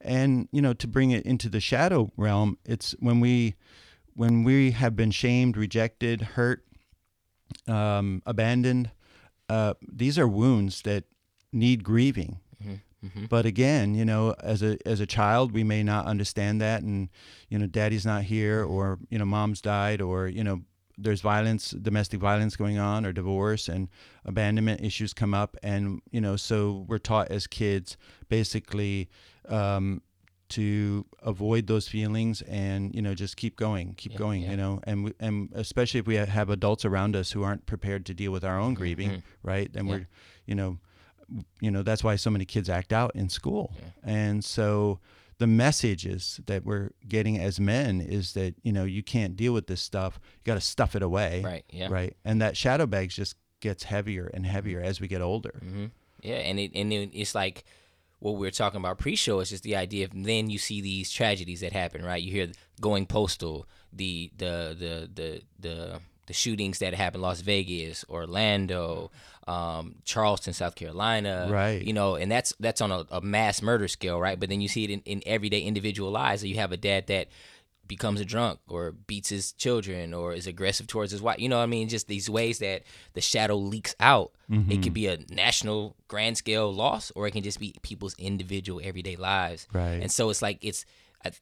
[0.01, 3.57] and you know, to bring it into the shadow realm, it's when we
[4.15, 6.65] when we have been shamed, rejected, hurt,
[7.67, 8.91] um, abandoned.
[9.49, 11.05] Uh, these are wounds that
[11.53, 12.39] need grieving.
[13.05, 13.27] Mm-hmm.
[13.27, 17.09] But again, you know, as a as a child, we may not understand that, and
[17.49, 20.63] you know, daddy's not here, or you know, mom's died, or you know,
[21.01, 23.89] there's violence, domestic violence going on, or divorce and
[24.25, 27.97] abandonment issues come up, and you know, so we're taught as kids
[28.29, 29.09] basically
[29.49, 30.03] um,
[30.51, 34.51] to avoid those feelings and you know just keep going, keep Yeah, going, yeah.
[34.53, 38.05] you know, and we, and especially if we have adults around us who aren't prepared
[38.07, 39.23] to deal with our own grieving, Mhm.
[39.43, 39.73] right?
[39.73, 39.93] Then Yeah.
[39.95, 40.09] we're,
[40.47, 40.79] you know,
[41.61, 44.99] you know that's why so many kids act out in school and so
[45.39, 49.67] the messages that we're getting as men is that you know you can't deal with
[49.67, 51.89] this stuff you got to stuff it away Right, yeah.
[51.91, 55.87] right and that shadow bags just gets heavier and heavier as we get older hmm
[56.23, 57.65] Yeah, and it and it, it's like
[58.21, 59.39] what we were talking about pre-show.
[59.39, 62.21] It's just the idea of then you see these tragedies that happen, right?
[62.21, 62.49] You hear
[62.81, 69.11] going postal, the the the the the the shootings that happened in Las Vegas, Orlando,
[69.49, 71.83] um, Charleston, South Carolina, Right.
[71.83, 74.39] You know, and that's that's on a, a mass murder scale, right?
[74.39, 76.43] But then you see it in, in everyday individual lives.
[76.43, 77.29] So you have a dad that
[77.87, 81.41] becomes a drunk or beats his children or is aggressive towards his wife.
[81.41, 81.89] You know what I mean?
[81.89, 82.83] Just these ways that
[83.15, 84.33] the shadow leaks out.
[84.71, 88.81] It could be a national grand scale loss or it can just be people's individual
[88.85, 89.67] everyday lives.
[89.73, 90.03] Right.
[90.03, 90.85] And so it's like it's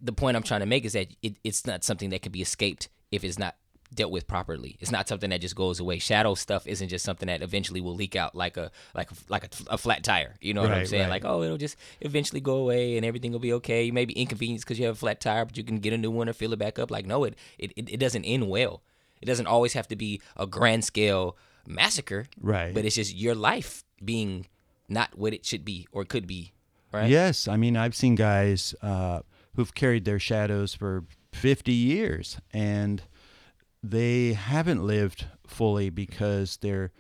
[0.01, 2.43] the point I'm trying to make is that it, it's not something that can be
[2.43, 3.57] escaped if it's not
[3.95, 4.77] dealt with properly.
[4.81, 5.99] It's not something that just goes away.
[5.99, 9.45] Shadow stuff isn't just something that eventually will leak out like a like a, like
[9.45, 10.35] a, a flat tire.
[10.41, 11.05] You know what I'm saying?
[11.05, 11.11] right.
[11.11, 13.85] Like oh, it'll just eventually go away and everything will be okay.
[13.85, 15.99] You may be inconvenienced because you have a flat tire, but you can get a
[15.99, 16.91] new one or fill it back up.
[16.91, 18.83] Like no, it it, it, it doesn't end well.
[19.21, 22.27] It doesn't always have to be a grand scale massacre.
[22.41, 22.75] Right.
[22.75, 24.47] But it's just your life being
[24.89, 26.53] not what it should be or could be.
[26.93, 27.11] Right.
[27.11, 29.21] yes i mean i've seen guys uh,
[29.57, 33.03] who've carried their shadows for 50 years and
[33.91, 36.93] they haven't lived fully because they're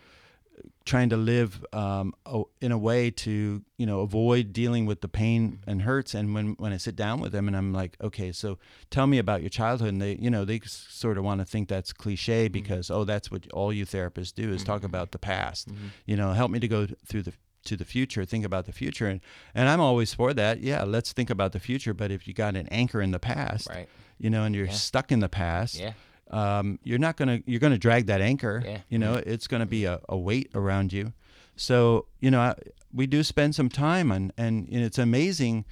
[0.84, 2.14] trying to live um,
[2.60, 6.54] in a way to you know avoid dealing with the pain and hurts and when
[6.58, 8.58] when I sit down with them and I'm like okay so
[8.90, 11.68] tell me about your childhood and they you know they sort of want to think
[11.68, 12.52] that's cliche Mm-hmm.
[12.52, 15.86] because oh that's what all you therapists do is talk about the past Mm-hmm.
[16.06, 17.32] you know help me to go through the
[17.64, 19.20] to the future, think about the future, and
[19.52, 20.60] and I'm always for that.
[20.60, 21.92] Yeah, let's think about the future.
[21.92, 23.88] But if you got an anchor in the past, Right.
[24.18, 25.94] you know, and you're stuck in the past, Yeah.
[26.30, 28.62] Um, you're not gonna you're gonna drag that anchor.
[28.64, 28.80] Yeah.
[28.88, 31.12] You know, it's gonna be a, a weight around you.
[31.56, 32.54] So you know, I,
[32.92, 35.64] we do spend some time on, and, and it's amazing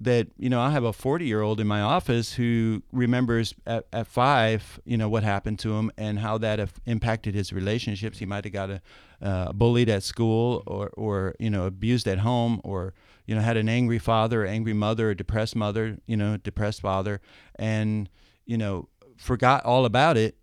[0.00, 3.86] that you know I have a 40 year old in my office who remembers at,
[3.92, 8.18] at five, you know, what happened to him and how that impacted his relationships.
[8.18, 8.82] He might have got a
[9.22, 12.94] uh, bullied at school, or or you know abused at home, or
[13.26, 17.20] you know had an angry father, angry mother, or depressed mother, you know, depressed father,
[17.56, 18.08] and
[18.44, 18.88] you know
[19.22, 20.36] forgot all about it,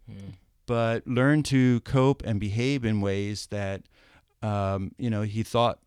[0.65, 3.83] but learned to cope and behave in ways that
[4.41, 5.79] um, you know he thought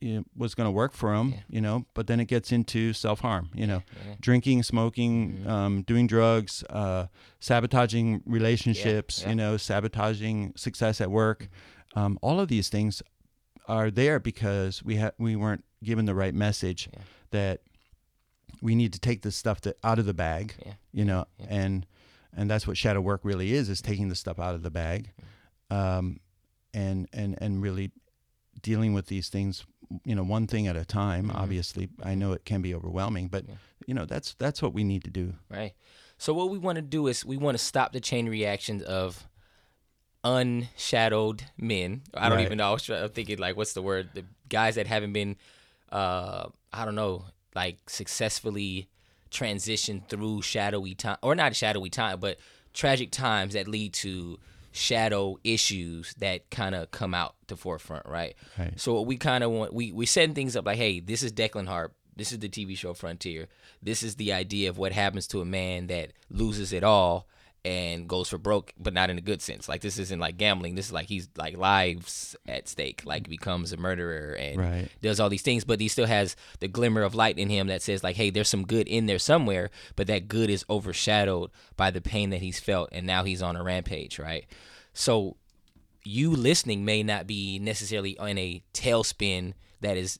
[0.00, 2.92] you know, was going to work for him, you know, but then it gets into
[2.92, 3.82] self harm, you know,
[4.20, 7.06] drinking, smoking, um, doing drugs, uh,
[7.40, 9.30] sabotaging relationships, yeah.
[9.30, 11.48] you know, sabotaging success at work.
[11.94, 13.02] Um, all of these things
[13.66, 16.88] are there because we ha- we weren't given the right message
[17.30, 17.60] that
[18.62, 20.72] we need to take this stuff that out of the bag, Yeah.
[20.92, 21.86] you know, and
[22.36, 25.10] and that's what shadow work really is is taking the stuff out of the bag,
[25.70, 26.20] um,
[26.74, 27.90] and and and really
[28.62, 29.64] dealing with these things,
[30.04, 31.30] you know, one thing at a time.
[31.32, 33.44] Obviously, I know it can be overwhelming, but
[33.86, 35.34] you know that's that's what we need to do.
[35.50, 35.72] Right.
[36.18, 39.28] So what we want to do is we want to stop the chain reactions of
[40.24, 42.02] unshadowed men.
[42.14, 42.46] I don't Right.
[42.46, 42.70] even know.
[42.70, 44.10] I was try- I'm thinking like, what's the word?
[44.14, 45.36] The guys that haven't been,
[45.90, 48.88] uh, I don't know, like successfully
[49.30, 52.38] transitioned through shadowy time, or not shadowy time, but
[52.72, 54.38] tragic times that lead to
[54.72, 58.34] shadow issues that kind of come out to forefront, right?
[58.58, 58.78] Right.
[58.78, 61.32] So what we kind of want, we we setting things up like, hey, this is
[61.32, 61.94] Declan Harp.
[62.16, 63.48] This is the TV show Frontier.
[63.82, 67.28] This is the idea of what happens to a man that loses it all
[67.68, 69.68] and goes for broke, but not in a good sense.
[69.68, 70.74] Like this isn't like gambling.
[70.74, 73.02] This is like he's like lives at stake.
[73.04, 74.88] Like becomes a murderer and Right.
[75.02, 77.82] does all these things, but he still has the glimmer of light in him that
[77.82, 81.90] says like, hey, there's some good in there somewhere, but that good is overshadowed by
[81.90, 84.46] the pain that he's felt, and now he's on a rampage, right?
[84.94, 85.36] So
[86.04, 89.52] you listening may not be necessarily in a tailspin
[89.82, 90.18] that is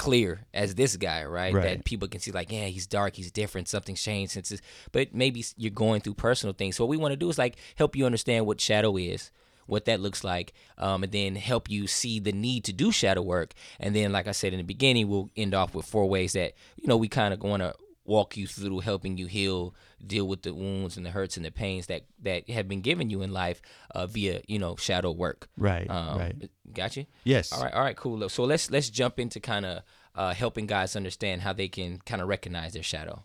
[0.00, 1.52] clear as this guy, right?
[1.52, 1.62] Right.
[1.62, 5.14] That people can see like, yeah, he's dark, he's different, something's changed since his but
[5.14, 6.76] maybe you're going through personal things.
[6.76, 9.30] So what we want to do is like help you understand what shadow is,
[9.66, 13.20] what that looks like, um, and then help you see the need to do shadow
[13.20, 13.52] work.
[13.78, 16.54] And then, like I said in the beginning, we'll end off with four ways that
[16.76, 17.74] you know we kind of want to
[18.14, 19.60] walk you through helping you heal
[20.14, 23.06] deal with the wounds and the hurts and the pains that that have been given
[23.12, 23.58] you in life
[23.94, 26.36] uh, via you know shadow work Right, um, right.
[26.80, 27.52] got you Yes.
[27.52, 29.82] all right all right cool so let's let's jump into kind of
[30.20, 33.16] uh, helping guys understand how they can kind of recognize their shadow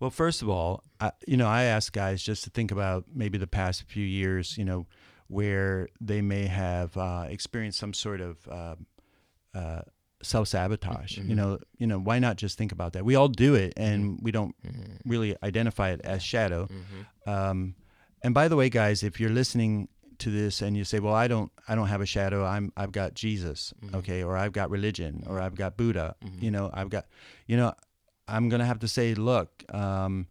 [0.00, 3.38] Well, first of all, I, you know, I ask guys just to think about maybe
[3.38, 4.86] the past few years, you know,
[5.28, 8.76] where they may have uh, experienced some sort of uh,
[9.60, 9.82] uh,
[10.22, 11.16] self sabotage.
[11.16, 11.34] You mm-hmm.
[11.34, 13.04] know, you know, why not just think about that?
[13.04, 13.92] We all do it, mm-hmm.
[13.92, 15.08] and we don't mm-hmm.
[15.08, 16.68] really identify it as shadow.
[17.26, 17.74] Um,
[18.22, 21.28] and by the way, guys, if you're listening to this and you say, "Well, I
[21.28, 22.44] don't, I don't have a shadow.
[22.44, 26.16] I'm, I've got Jesus, okay, or I've got religion, or I've got Buddha.
[26.40, 27.06] You know, I've got,
[27.46, 27.74] you know,
[28.26, 30.26] I'm gonna have to say, look, um,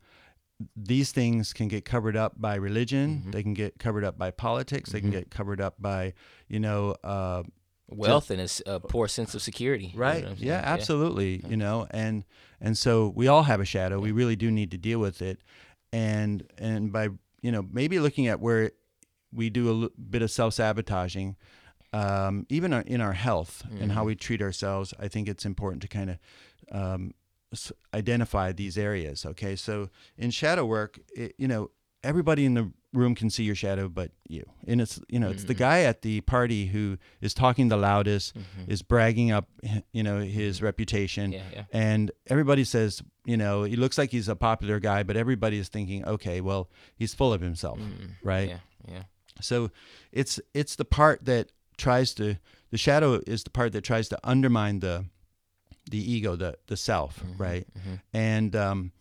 [0.75, 3.25] these things can get covered up by religion.
[3.31, 4.91] They can get covered up by politics.
[4.91, 6.13] They can get covered up by,
[6.47, 7.43] you know, uh,
[7.89, 10.23] wealth and a poor sense of security you know right.
[10.23, 12.25] what I'm yeah absolutely you know and
[12.61, 13.99] and so we all have a shadow.
[13.99, 15.39] We really do need to deal with it.
[15.93, 17.09] And and by
[17.41, 18.71] you know maybe looking at where
[19.31, 21.35] we do a l- bit of self-sabotaging
[21.93, 25.81] um, even our, in our health and how we treat ourselves i think it's important
[25.81, 26.17] to kind of
[26.71, 27.13] um,
[27.93, 29.55] identify these areas okay?
[29.55, 31.69] So in shadow work it, you know
[32.03, 34.45] everybody in the room can see your shadow but you.
[34.67, 35.59] And it's you know it's the mm.
[35.59, 38.71] guy at the party who is talking the loudest mm-hmm.
[38.71, 39.47] is bragging up
[39.91, 40.65] you know his mm-hmm.
[40.65, 41.31] reputation.
[41.31, 41.63] Yeah, yeah.
[41.71, 45.69] and everybody says you know he looks like he's a popular guy but everybody is
[45.69, 48.27] thinking okay well he's full of himself mm-hmm.
[48.27, 48.49] right?
[48.49, 49.03] Yeah yeah.
[49.41, 49.71] So
[50.11, 52.37] it's it's the part that tries to
[52.71, 55.05] the shadow is the part that tries to undermine the
[55.91, 57.67] the ego, the the self, right?
[58.13, 58.91] And um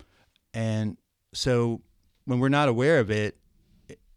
[0.52, 0.96] and
[1.32, 1.82] so
[2.24, 3.36] when we're not aware of it,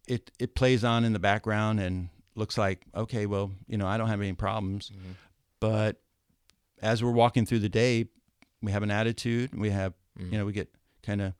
[0.07, 3.97] it it plays on in the background and looks like okay, well, you know, I
[3.97, 4.89] don't have any problems.
[4.89, 5.11] Mm-hmm.
[5.59, 5.97] But
[6.81, 8.05] as we're walking through the day,
[8.61, 10.31] we have an attitude, we have you mm.
[10.31, 10.69] know, we get
[11.03, 11.33] kind of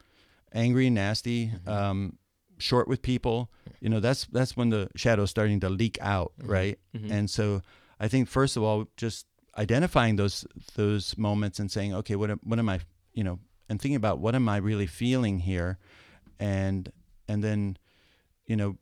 [0.53, 1.69] angry, nasty, mm-hmm.
[1.69, 2.17] um,
[2.57, 3.49] short with people.
[3.79, 6.51] You know, that's that's when the shadow's starting to leak out, mm-hmm.
[6.51, 6.79] right?
[7.11, 7.61] And so
[7.99, 9.25] I think first of all, just
[9.57, 12.79] identifying those those moments and saying, okay, what am, what am I,
[13.13, 15.77] you know, and thinking about what am I really feeling here,
[16.39, 16.91] and
[17.27, 17.77] and then,
[18.47, 18.77] you know,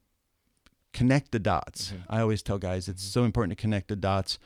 [0.94, 1.94] connect the dots.
[2.10, 4.40] I always tell guys it's so important to connect the dots,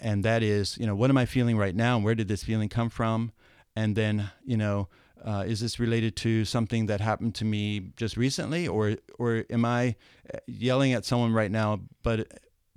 [0.00, 2.44] and that is, you know, what am I feeling right now, and where did this
[2.44, 3.32] feeling come from,
[3.76, 4.88] and then, you know,
[5.24, 9.64] uh, is this related to something that happened to me just recently, or or am
[9.64, 9.96] I
[10.32, 12.28] uh, yelling at someone right now, but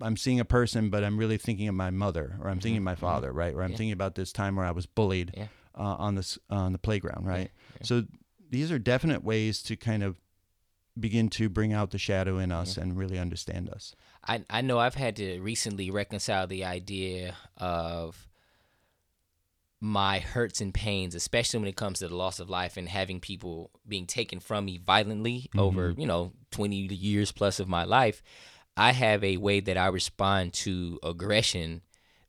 [0.01, 2.83] I'm seeing a person, but I'm really thinking of my mother, or I'm thinking of
[2.83, 3.53] my father, right?
[3.53, 5.47] Or I'm thinking about this time where I was bullied Yeah.
[5.75, 7.51] uh, on this on the playground, right?
[7.83, 8.05] So
[8.49, 10.21] these are definite ways to kind of
[10.99, 13.95] begin to bring out the shadow in us and really understand us.
[14.27, 18.27] I, I know I've had to recently reconcile the idea of
[19.79, 23.19] my hurts and pains, especially when it comes to the loss of life and having
[23.19, 25.59] people being taken from me violently mm-hmm.
[25.59, 28.23] over, you know, 20 years plus of my life.
[28.75, 31.81] I have a way that I respond to aggression.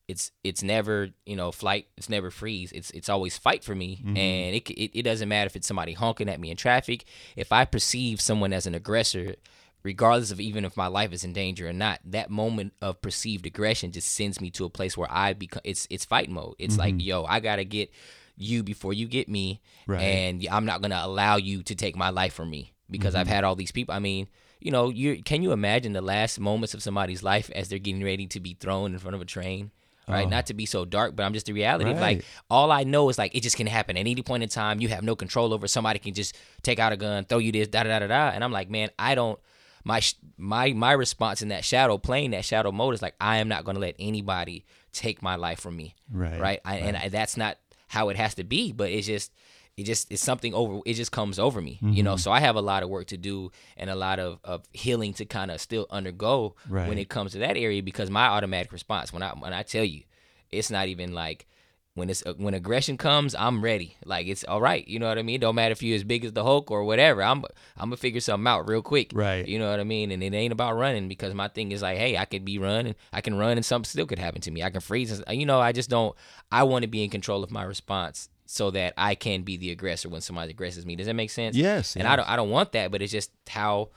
[0.09, 1.87] It's it's never you know flight.
[1.99, 2.73] It's never freeze.
[2.73, 4.17] It's it's always fight for me, mm-hmm.
[4.17, 7.05] and it, it it doesn't matter if it's somebody honking at me in traffic.
[7.37, 9.37] If I perceive someone as an aggressor,
[9.83, 13.47] regardless of even if my life is in danger or not, that moment of perceived
[13.47, 16.55] aggression just sends me to a place where I become it's it's fight mode.
[16.59, 17.01] It's like, mm-hmm.
[17.01, 17.93] yo, I gotta get
[18.37, 20.01] you before you get me, Right.
[20.01, 23.35] and I'm not gonna allow you to take my life from me because I've mm-hmm.
[23.35, 23.95] had all these people.
[23.95, 24.29] I mean,
[24.61, 28.03] you know, you can you imagine the last moments of somebody's life as they're getting
[28.03, 29.71] ready to be thrown in front of a train?
[30.09, 30.31] Right, oh.
[30.31, 31.91] not to be so dark, but I'm just the reality.
[31.91, 34.49] of, Like all I know is like it just can happen at any point in
[34.49, 34.81] time.
[34.81, 35.69] You have no control over.
[35.69, 38.31] Somebody can just take out a gun, throw you this, da da da da.
[38.31, 39.39] And I'm like, man, I don't.
[39.85, 40.01] My
[40.37, 43.65] my my response in that shadow, playing that shadow mode, is like I am not
[43.65, 45.95] going to let anybody take my life from me.
[46.11, 46.61] Right, Right.
[46.65, 48.73] I, And I, that's not how it has to be.
[48.73, 49.33] But it's just
[49.79, 50.81] it just it's something over.
[50.85, 51.79] It just comes over me.
[51.81, 52.05] You Mm-hmm.
[52.05, 52.17] know.
[52.17, 55.13] So I have a lot of work to do and a lot of of healing
[55.15, 56.55] to kind of still undergo
[56.89, 59.85] when it comes to that area because my automatic response when I when I tell
[59.85, 60.03] you,
[60.51, 61.47] it's not even like
[61.95, 63.97] when it's uh, when aggression comes, I'm ready.
[64.05, 64.87] Like it's all right.
[64.87, 65.41] You know what I mean?
[65.41, 67.23] Don't matter if you're as big as the Hulk or whatever.
[67.25, 67.39] I'm
[67.77, 69.11] I'm gonna figure something out real quick.
[69.15, 69.47] Right.
[69.49, 70.13] You know what I mean?
[70.13, 72.95] And it ain't about running because my thing is like, hey, I could be running,
[73.13, 74.63] I can run, and something still could happen to me.
[74.63, 75.11] I can freeze.
[75.19, 76.15] and- You know, I just don't.
[76.53, 79.71] I want to be in control of my response so that I can be the
[79.71, 80.97] aggressor when somebody aggresses me.
[80.97, 81.55] Does that make sense?
[81.55, 82.27] Yes, And I don't.
[82.27, 83.91] I don't want that, but it's just how.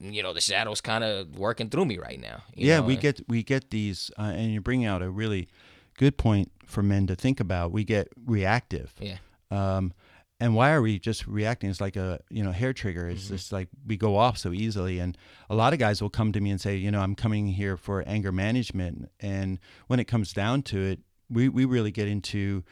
[0.00, 2.42] You know the shadows kind of working through me right now.
[2.54, 5.48] you yeah, know, we get we get these, uh, and you're bringing out a really
[5.96, 7.70] good point for men to think about.
[7.70, 8.92] We get reactive.
[9.00, 9.16] Yeah.
[9.52, 9.92] Um,
[10.40, 11.70] and why are we just reacting?
[11.70, 13.08] It's like a you know hair trigger.
[13.08, 13.34] It's Mm-hmm.
[13.34, 14.98] just like we go off so easily.
[14.98, 15.16] And
[15.48, 17.76] a lot of guys will come to me and say, you know, I'm coming here
[17.76, 19.08] for anger management.
[19.20, 22.64] And when it comes down to it, we, we really get into,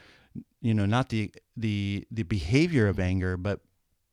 [0.60, 3.60] you know, not the the the behavior of anger, but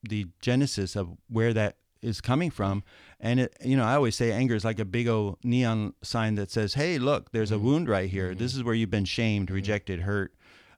[0.03, 2.83] the genesis of where that is coming from.
[3.19, 6.35] And it, you know, I always say anger is like a big old neon sign
[6.35, 7.65] that says, "Hey, look, there's a mm-hmm.
[7.65, 8.31] wound right here.
[8.31, 8.39] Mm-hmm.
[8.39, 10.33] This is where you've been shamed, rejected, hurt,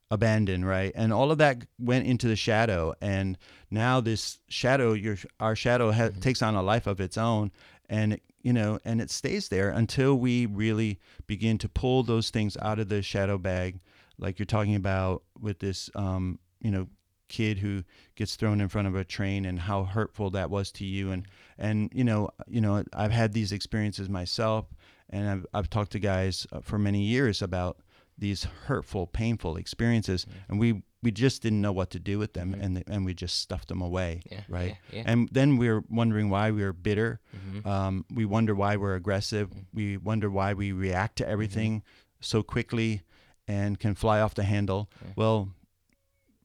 [0.09, 3.37] abandoned, right?" And all of that went into the shadow, and
[3.69, 6.19] now this shadow, your our shadow ha- mm-hmm.
[6.19, 7.51] takes on a life of its own,
[7.89, 12.31] and it, you know, and it stays there until we really begin to pull those
[12.31, 13.79] things out of the shadow bag,
[14.21, 16.87] like you're talking about with this, um, you know,
[17.27, 17.83] kid who
[18.15, 21.11] gets thrown in front of a train and how hurtful that was to you.
[21.11, 21.25] And
[21.57, 24.65] and you know you know I've had these experiences myself
[25.09, 27.77] and I've I've talked to guys uh, for many years about
[28.17, 32.53] these hurtful painful experiences and we we just didn't know what to do with them
[32.53, 34.75] and and we just stuffed them away Yeah, right?
[34.91, 37.21] yeah, and then we're wondering why we're bitter.
[37.35, 37.67] Mm-hmm.
[37.67, 39.49] um, we wonder why we're aggressive.
[39.73, 41.25] We wonder why we react Mm-hmm.
[41.27, 41.83] to everything
[42.19, 43.01] so quickly
[43.47, 45.49] and can fly off the handle well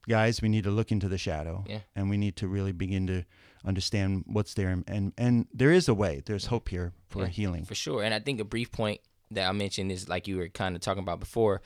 [0.09, 1.81] guys, we need to look into the shadow, Yeah.
[1.97, 3.25] and we need to really begin to
[3.65, 6.23] understand what's there, and and, and there is a way.
[6.25, 7.65] There's hope here for Yeah, healing.
[7.65, 8.05] For sure.
[8.05, 9.01] And I think a brief point
[9.33, 11.61] that I mentioned is like you were kind of talking about before,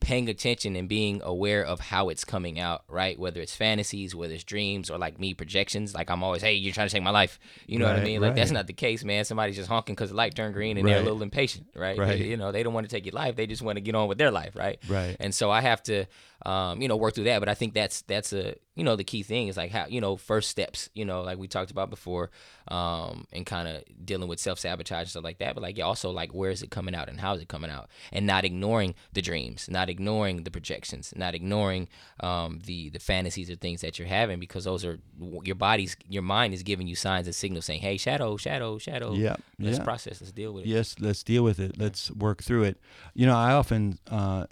[0.00, 3.18] paying attention and being aware of how it's coming out, right?
[3.18, 5.94] Whether it's fantasies, whether it's dreams, or like me projections.
[5.94, 7.38] Like I'm always, hey, you're trying to take my life.
[7.66, 8.20] You know what I mean?
[8.20, 9.24] Like that's not the case, man.
[9.24, 11.98] Somebody's just honking because the light turned green and they're a little impatient, right?
[11.98, 12.18] Right.
[12.18, 13.36] You know, they don't want to take your life.
[13.36, 14.78] They just want to get on with their life, right?
[14.88, 15.16] Right.
[15.18, 16.06] And so I have to,
[16.46, 17.40] um, you know, work through that.
[17.40, 20.00] But I think that's that's a you know the key thing is like how you
[20.00, 20.88] know first steps.
[20.94, 22.30] You know, like we talked about before,
[22.68, 25.54] um, and kind of dealing with self sabotage and stuff like that.
[25.54, 27.70] But like yeah, also like where is it coming out and how is it coming
[27.70, 31.88] out, and not ignoring the dreams, not ignoring the projections, not ignoring
[32.20, 34.98] um, the the fantasies or things that you're having because those are
[35.42, 39.12] your body's your mind is giving you signs and signals saying, hey, shadow, shadow, shadow.
[39.12, 39.84] Yeah, Let's yeah.
[39.84, 40.20] process.
[40.20, 40.68] Let's deal with it.
[40.68, 41.78] Yes, let's deal with it.
[41.78, 42.78] Let's work through it.
[43.14, 44.46] You know, I often, uh,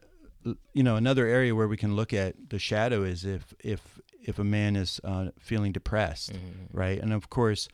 [0.72, 4.38] you know, another area where we can look at the shadow is if if if
[4.38, 6.76] a man is uh, feeling depressed, mm-hmm, mm-hmm.
[6.76, 7.00] right?
[7.00, 7.68] And of course,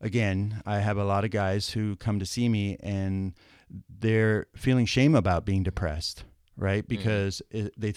[0.00, 3.34] again, I have a lot of guys who come to see me and
[3.88, 6.24] they're feeling shame about being depressed,
[6.56, 6.82] right?
[6.82, 6.96] Mm-hmm.
[6.96, 7.94] Because it, they,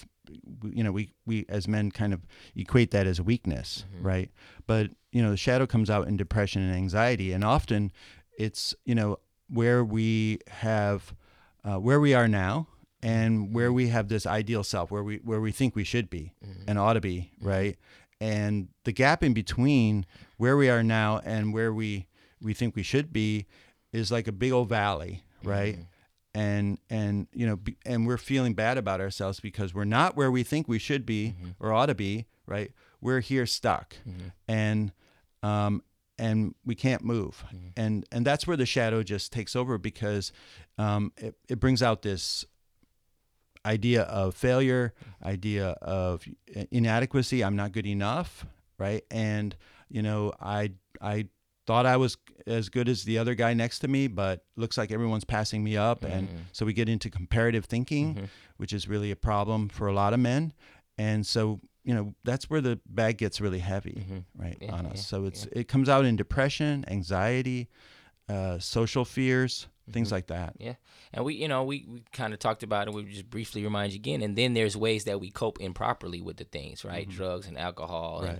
[0.62, 2.20] you know, we we as men kind of
[2.54, 4.30] equate that as a weakness, right?
[4.66, 7.92] But you know, the shadow comes out in depression and anxiety, and often
[8.38, 11.14] it's you know where we have
[11.64, 12.68] uh, where we are now
[13.02, 16.32] and where we have this ideal self, where we where we think we should be
[16.68, 17.76] and ought to be, right?
[18.22, 20.06] And the gap in between
[20.36, 22.06] where we are now and where we
[22.40, 23.46] we think we should be
[23.92, 25.76] is like a big old valley, right?
[26.34, 30.30] And and you know, be, and we're feeling bad about ourselves because we're not where
[30.30, 32.70] we think we should be or ought to be, right?
[33.00, 33.96] We're here stuck,
[34.46, 34.92] and
[35.42, 35.82] um,
[36.16, 37.44] and we can't move,
[37.76, 40.30] and and that's where the shadow just takes over because
[40.78, 42.44] um, it it brings out this
[43.64, 44.92] idea of failure,
[45.22, 46.24] idea of
[46.70, 47.42] inadequacy.
[47.42, 48.46] I'm not good enough,
[48.78, 49.04] right?
[49.10, 49.56] And
[49.88, 51.26] you know, I I
[51.66, 54.90] thought I was as good as the other guy next to me, but looks like
[54.90, 56.38] everyone's passing me up, and mm-hmm.
[56.52, 58.24] so we get into comparative thinking, mm-hmm.
[58.56, 60.52] which is really a problem for a lot of men,
[60.98, 61.60] and so.
[61.84, 64.40] You know that's where the bag gets really heavy, mm-hmm.
[64.40, 64.92] right, Yeah, on us.
[64.94, 67.70] yeah, so it's it comes out in depression, anxiety,
[68.28, 70.54] uh, social fears, things like that.
[70.58, 70.74] Yeah,
[71.12, 72.94] and we, you know, we, we kind of talked about it.
[72.94, 76.36] We just briefly remind you again, and then there's ways that we cope improperly with
[76.36, 77.08] the things, right?
[77.08, 78.38] Drugs and alcohol and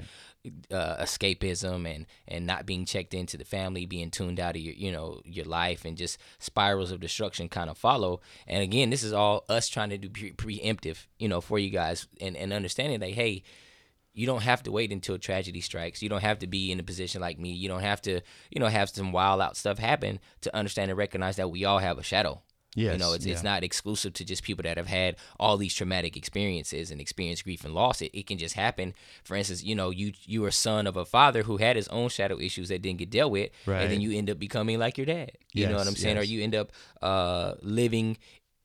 [0.73, 4.75] uh, escapism and and not being checked into the family, being tuned out of your,
[4.75, 8.21] you know, your life, and just spirals of destruction kind of follow.
[8.47, 11.71] And again, this is all us trying to do pre- preemptive, you know, for you
[11.71, 13.43] guys, and and understanding that hey
[14.15, 16.03] you don't have to wait until tragedy strikes.
[16.03, 17.53] You don't have to be in a position like me.
[17.53, 20.99] You don't have to, you know, have some wild out stuff happen to understand and
[20.99, 22.43] recognize that we all have a shadow.
[22.75, 25.75] Yes, you know, it's it's not exclusive to just people that have had all these
[25.75, 28.01] traumatic experiences and experienced grief and loss.
[28.01, 28.95] It, it can just happen.
[29.25, 32.09] For instance, you know, you you are son of a father who had his own
[32.09, 33.83] shadow issues that didn't get dealt with, right.
[33.83, 35.33] and then you end up becoming like your dad.
[35.53, 36.17] You know what I'm saying?
[36.17, 38.17] Or you end up uh, living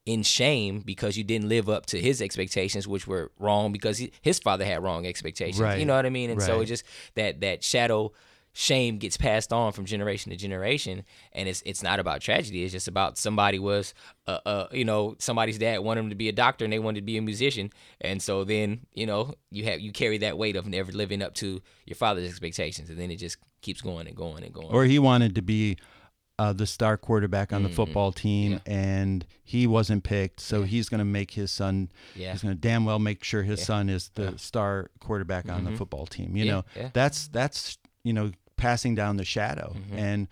[0.07, 4.11] in shame because you didn't live up to his expectations, which were wrong because he,
[4.21, 5.59] his father had wrong expectations.
[5.77, 6.29] You know what I mean?
[6.29, 6.85] And so it just
[7.15, 8.13] that that shadow
[8.53, 11.03] shame gets passed on from generation to generation
[11.33, 12.63] and it's it's not about tragedy.
[12.63, 13.93] It's just about somebody was
[14.27, 17.01] uh, uh you know somebody's dad wanted him to be a doctor and they wanted
[17.01, 17.69] to be a musician.
[17.99, 21.33] And so then you know you have you carry that weight of never living up
[21.35, 24.69] to your father's expectations and then it just keeps going and going and going.
[24.69, 25.77] Or he wanted to be
[26.39, 30.39] uh, the star quarterback on the football team, and he wasn't picked.
[30.39, 31.89] So he's going to make his son.
[32.15, 32.31] Yeah.
[32.33, 35.71] He's going to damn well make sure his son is the star quarterback on the
[35.71, 36.35] football team.
[36.35, 36.47] You Mm-hmm.
[36.47, 36.89] Yeah, know, yeah.
[36.93, 39.97] that's that's you know passing down the shadow Mm-hmm.
[39.97, 40.27] and.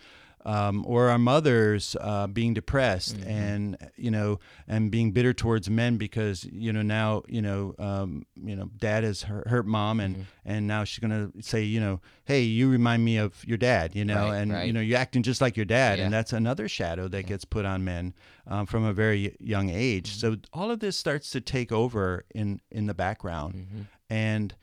[0.48, 3.30] Um, or our mothers uh, being depressed Mm-hmm.
[3.30, 8.26] and you know and being bitter towards men because you know now you know um,
[8.36, 10.24] you know dad has hurt, hurt mom and Mm-hmm.
[10.52, 14.06] and now she's gonna say you know hey you remind me of your dad you
[14.06, 14.68] know Right, and right.
[14.68, 16.06] you know you're acting just like your dad Yeah.
[16.06, 18.14] and that's another shadow that gets put on men
[18.46, 20.36] um, from a very young age Mm-hmm.
[20.36, 23.82] so all of this starts to take over in in the background Mm-hmm.
[24.12, 24.54] and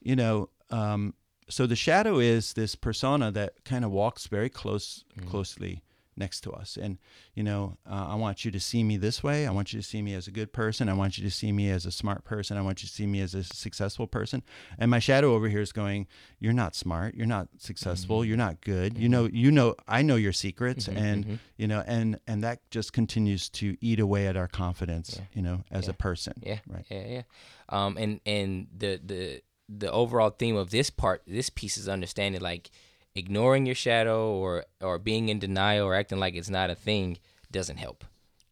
[0.00, 1.14] you know um,
[1.52, 5.30] so the shadow is this persona that kind of walks very close Mm-hmm.
[5.30, 5.82] closely
[6.14, 6.76] next to us.
[6.76, 6.98] And
[7.34, 9.46] you know uh, i want you to see me this way.
[9.46, 10.88] I want you to see me as a good person.
[10.90, 12.58] I want you to see me as a smart person.
[12.58, 14.42] I want you to see me as a successful person.
[14.78, 16.06] And my shadow over here is going
[16.38, 17.14] you're not smart.
[17.14, 18.18] You're not successful.
[18.18, 18.28] Mm-hmm.
[18.28, 18.98] you're not good.
[18.98, 22.92] You know you know i know your secrets and you know and and that just
[22.92, 26.34] continues to eat away at our confidence you know as a person.
[26.50, 26.86] Yeah, right.
[26.90, 27.22] Yeah, yeah.
[27.70, 29.42] Um, and and the the
[29.78, 32.70] the overall theme of this part, this piece is understanding like
[33.14, 37.18] ignoring your shadow or or being in denial or acting like it's not a thing
[37.50, 38.04] doesn't help.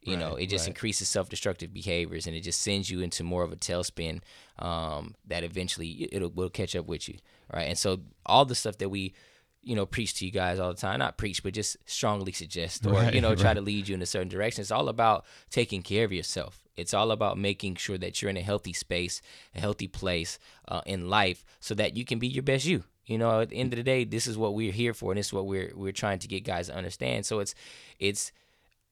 [0.03, 0.75] You know, it just right.
[0.75, 4.23] increases self-destructive behaviors and it just sends you into more of a tailspin
[4.59, 7.17] um, that eventually it'll will catch up with you,
[7.53, 7.69] right?
[7.69, 9.13] And so all the stuff that we
[9.63, 12.87] you know preach to you guys all the time not preach but just strongly suggest
[12.87, 13.55] or Right, you know try right.
[13.55, 16.95] to lead you in a certain direction it's all about taking care of yourself it's
[16.95, 19.23] all about making sure that you're in a healthy space
[19.55, 22.85] a healthy place uh, in life so that you can be your best you.
[23.07, 25.19] You know at the end of the day this is what we're here for and
[25.19, 27.27] this is what we're we're trying to get guys to understand.
[27.27, 27.55] So it's
[27.99, 28.33] it's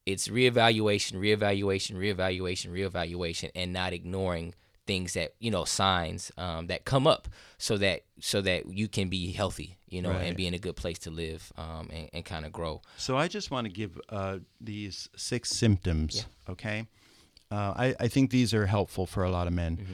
[0.06, 4.54] it's reevaluation reevaluation reevaluation reevaluation and not ignoring
[4.86, 7.28] things that you know signs um, that come up
[7.58, 10.76] so that so that you can be healthy you know and be in a good
[10.76, 12.80] place to live um, and, and kind of grow.
[12.96, 16.86] So I just want to give uh, these six symptoms, okay?
[17.50, 19.86] Uh, I, I think these are helpful for a lot of men.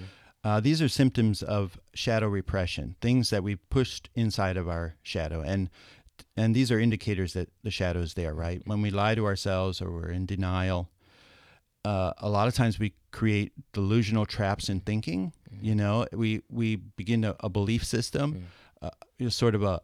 [0.43, 5.41] Uh, these are symptoms of shadow repression, things that we pushed inside of our shadow,
[5.41, 5.71] and
[6.37, 8.61] and these are indicators that the shadow is there, right?
[8.67, 10.91] When we lie to ourselves or we're in denial,
[11.85, 15.33] uh, a lot of times we create delusional traps in thinking.
[15.63, 18.47] You know, we we begin a, a belief system,
[18.83, 19.81] uh, you know, sort of a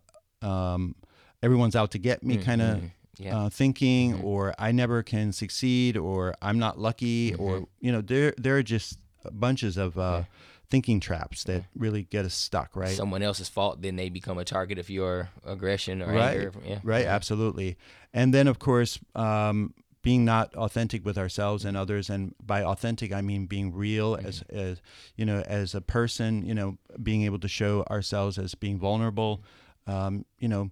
[0.47, 0.95] um,
[1.43, 2.83] everyone's out to get me kind of
[3.21, 3.37] Yeah.
[3.37, 8.33] uh, thinking, or I never can succeed, or I'm not lucky, or you know, there
[8.39, 8.99] there are just
[9.31, 10.23] bunches of uh,
[10.71, 12.97] thinking traps that really get us stuck, right?
[12.97, 16.37] someone else's fault then they become a target of your aggression or right.
[16.37, 16.79] anger yeah.
[16.83, 17.77] Right absolutely.
[18.14, 23.12] And then of course um, being not authentic with ourselves and others and by authentic
[23.12, 24.27] i mean being real Mm-hmm.
[24.27, 24.83] as as
[25.16, 29.43] you know as a person you know being able to show ourselves as being vulnerable
[29.87, 30.71] um, you know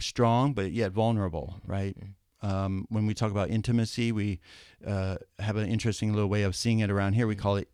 [0.00, 1.96] strong but yet vulnerable right?
[1.98, 2.46] Mm-hmm.
[2.46, 4.40] um, when we talk about intimacy we
[4.86, 7.26] uh, have an interesting little way of seeing it around here.
[7.26, 7.68] We call it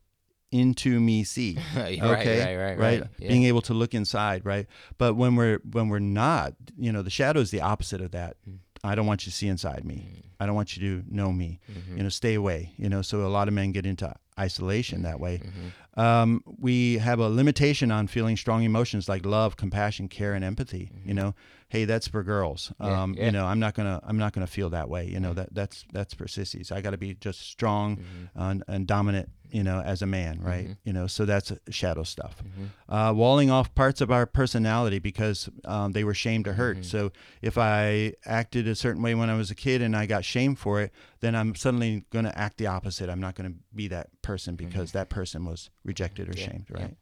[0.53, 1.59] into me see.
[1.77, 2.57] Right, okay?
[2.57, 3.03] right, right, right.
[3.18, 3.29] Yeah.
[3.29, 4.66] being able to look inside right?
[4.99, 8.37] But when we're when we're not you know the shadow is the opposite of that.
[8.49, 8.59] Mm.
[8.85, 10.22] i don't want you to see inside me.
[10.39, 11.61] I don't want you to know me.
[11.70, 11.97] Mm-hmm.
[11.97, 13.03] you know stay away you know?
[13.03, 15.39] So a lot of men get into isolation that way.
[15.39, 16.01] Mm-hmm.
[16.01, 20.91] um, we have a limitation on feeling strong emotions like love compassion care and empathy
[21.05, 21.35] you know
[21.77, 22.91] hey that's for girls Mm-hmm.
[22.91, 23.24] Yeah, um, yeah.
[23.27, 25.85] you know i'm not gonna i'm not gonna feel that way you know that that's
[25.93, 28.41] that's for sissies i gotta be just strong Mm-hmm.
[28.43, 32.35] and, and dominant you know as a man right you know so that's shadow stuff
[32.43, 32.66] Mm-hmm.
[32.97, 36.83] uh, walling off parts of our personality because um, they were shamed or hurt Mm-hmm.
[36.97, 37.12] so
[37.43, 40.59] if i acted a certain way when i was a kid and i got shamed
[40.59, 43.87] for it then i'm suddenly going to act the opposite i'm not going to be
[43.89, 46.41] that person because that person was rejected or Mm-hmm.
[46.41, 46.97] Yeah, shamed right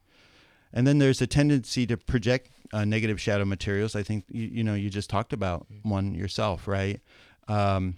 [0.75, 3.97] and then there's a tendency to project uh, negative shadow materials.
[3.97, 5.89] I think you, you know you just talked about Mm-hmm.
[5.89, 7.01] one yourself, right?
[7.49, 7.97] Um,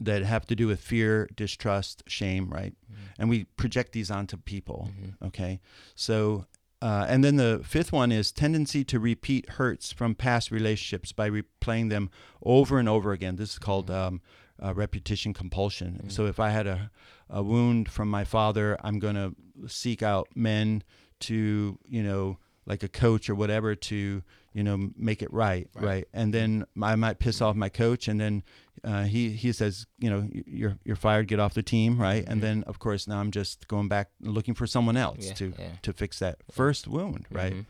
[0.00, 2.74] that have to do with fear, distrust, shame, right?
[2.74, 3.20] Mm-hmm.
[3.20, 4.90] And we project these onto people.
[5.24, 5.60] Okay,
[5.94, 6.44] so.
[6.82, 11.30] Uh, and then the fifth one is tendency to repeat hurts from past relationships by
[11.30, 12.10] replaying them
[12.42, 13.36] over and over again.
[13.36, 14.20] This is called um,
[14.62, 16.10] uh, repetition compulsion.
[16.10, 16.90] So if I had a,
[17.30, 19.34] a wound from my father, I'm going to
[19.66, 20.82] seek out men
[21.20, 26.08] to, you know, like a coach or whatever to, you know, make it right, right.
[26.12, 28.42] And then I might piss off my coach, and then
[28.82, 32.24] uh, he he says, you know, you're you're fired, get off the team, right?
[32.26, 35.52] And then of course now I'm just going back looking for someone else Yeah, to
[35.58, 35.68] yeah.
[35.82, 37.54] to fix that first wound, right?
[37.54, 37.66] Mhm.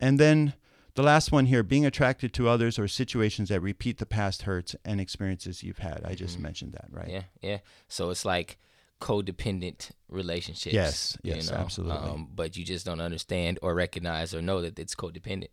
[0.00, 0.54] And then
[0.94, 4.74] the last one here, being attracted to others or situations that repeat the past hurts
[4.84, 6.00] and experiences you've had.
[6.04, 7.08] I just mentioned that, right?
[7.08, 7.58] Yeah, yeah.
[7.88, 8.58] So it's like
[9.00, 10.74] codependent relationships.
[10.74, 11.96] Yes, you yes, know, absolutely.
[11.96, 15.48] Um, but you just don't understand or recognize or know that it's codependent.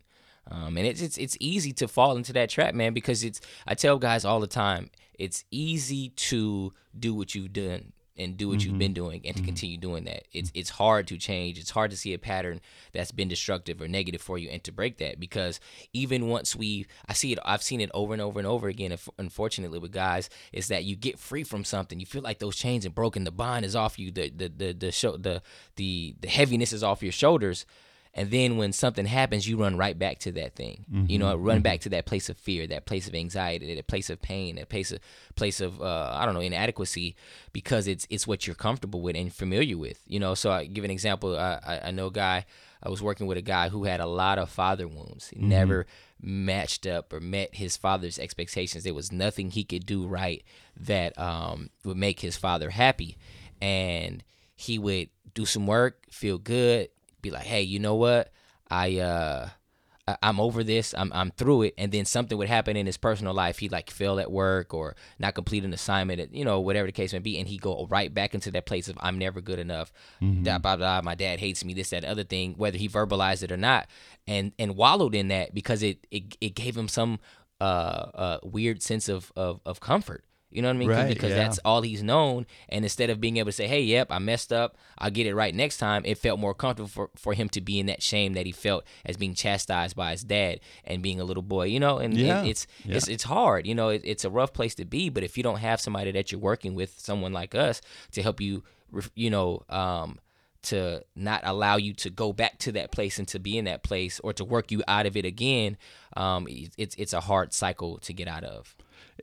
[0.50, 3.74] Um, and it's it's it's easy to fall into that trap, man, because it's I
[3.74, 8.60] tell guys all the time, it's easy to do what you've done and do what
[8.60, 8.78] you've mm-hmm.
[8.78, 9.46] been doing and to mm-hmm.
[9.46, 10.24] continue doing that.
[10.32, 10.58] It's mm-hmm.
[10.58, 11.58] it's hard to change.
[11.58, 12.60] It's hard to see a pattern
[12.92, 15.60] that's been destructive or negative for you and to break that because
[15.92, 18.96] even once we I see it I've seen it over and over and over again
[19.18, 21.98] unfortunately with guys is that you get free from something.
[21.98, 24.72] You feel like those chains are broken, the bond is off you, the the the
[24.72, 25.42] the show the
[25.76, 27.66] the the heaviness is off your shoulders.
[28.16, 30.84] And then when something happens, you run right back to that thing.
[31.08, 34.08] You know, run back to that place of fear, that place of anxiety, that place
[34.08, 35.00] of pain, that place of
[35.34, 37.16] place of uh, I don't know inadequacy,
[37.52, 40.00] because it's it's what you're comfortable with and familiar with.
[40.06, 41.36] You know, so I give an example.
[41.36, 42.46] I, I, I know a guy.
[42.80, 45.30] I was working with a guy who had a lot of father wounds.
[45.30, 45.86] He never
[46.20, 48.84] matched up or met his father's expectations.
[48.84, 50.44] There was nothing he could do right
[50.78, 53.16] that um, would make his father happy,
[53.60, 54.22] and
[54.54, 56.90] he would do some work, feel good,
[57.24, 58.30] be like, hey, you know what?
[58.70, 59.48] I uh
[60.22, 60.94] I'm over this.
[60.96, 61.74] I'm I'm through it.
[61.78, 63.58] And then something would happen in his personal life.
[63.58, 66.92] He'd like fail at work or not complete an assignment, at, you know, whatever the
[66.92, 67.38] case may be.
[67.38, 69.92] And he'd go right back into that place of I'm never good enough.
[70.42, 71.00] Blah, blah, blah.
[71.02, 73.88] My dad hates me, this, that, other thing, whether he verbalized it or not.
[74.26, 77.18] And and wallowed in that because it it, it gave him some
[77.60, 77.64] uh,
[78.14, 80.24] uh weird sense of, of, of comfort.
[80.54, 80.88] You know what I mean?
[80.88, 81.36] Right, because yeah.
[81.36, 82.46] that's all he's known.
[82.68, 85.34] And instead of being able to say, hey, yep, I messed up, I'll get it
[85.34, 88.34] right next time, it felt more comfortable for, for him to be in that shame
[88.34, 91.80] that he felt as being chastised by his dad and being a little boy, you
[91.80, 91.98] know?
[91.98, 92.96] And Yeah, it's, yeah.
[92.96, 95.08] it's it's hard, you know, it, it's a rough place to be.
[95.08, 97.80] But if you don't have somebody that you're working with, someone like us,
[98.12, 98.62] to help you,
[99.16, 100.18] you know, um,
[100.62, 103.82] to not allow you to go back to that place and to be in that
[103.82, 105.76] place or to work you out of it again,
[106.16, 108.74] um, it- it's it's a hard cycle to get out of.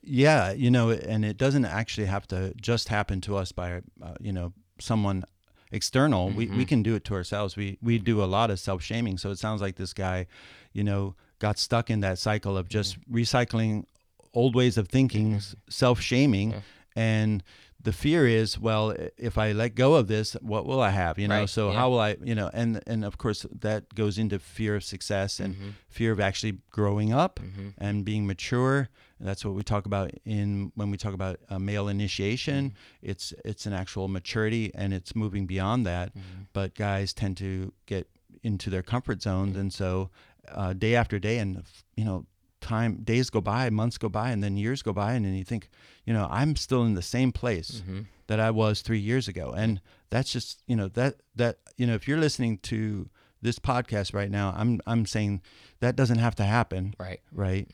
[0.03, 4.13] Yeah, you know, and it doesn't actually have to just happen to us by, uh,
[4.19, 5.23] you know, someone
[5.71, 6.29] external.
[6.29, 6.63] We, we mm-hmm.
[6.63, 7.55] can do it to ourselves.
[7.55, 9.17] We we do a lot of self shaming.
[9.17, 10.27] So it sounds like this guy,
[10.73, 13.17] you know, got stuck in that cycle of just mm-hmm.
[13.17, 13.85] recycling
[14.33, 15.57] old ways of thinking, mm-hmm.
[15.69, 16.61] self shaming,
[16.95, 17.43] and
[17.83, 21.17] the fear is, well, if I let go of this, what will I have?
[21.17, 21.77] You know, Right, so yeah.
[21.77, 22.17] how will I?
[22.23, 26.19] You know, and and of course that goes into fear of success and fear of
[26.19, 27.39] actually growing up
[27.77, 28.89] and being mature.
[29.23, 32.69] That's what we talk about in when we talk about uh, male initiation.
[32.69, 33.09] Mm-hmm.
[33.09, 36.09] It's it's an actual maturity and it's moving beyond that.
[36.09, 36.43] Mm-hmm.
[36.53, 38.07] But guys tend to get
[38.43, 39.61] into their comfort zones, mm-hmm.
[39.61, 40.09] and so
[40.49, 41.63] uh, day after day, and
[41.95, 42.25] you know,
[42.59, 45.43] time days go by, months go by, and then years go by, and then you
[45.43, 45.69] think,
[46.05, 47.83] you know, I'm still in the same place
[48.27, 51.93] that I was three years ago, and that's just you know that that you know
[51.93, 53.09] if you're listening to
[53.41, 55.41] this podcast right now, I'm I'm saying
[55.79, 57.19] that doesn't have to happen Right.
[57.31, 57.67] right?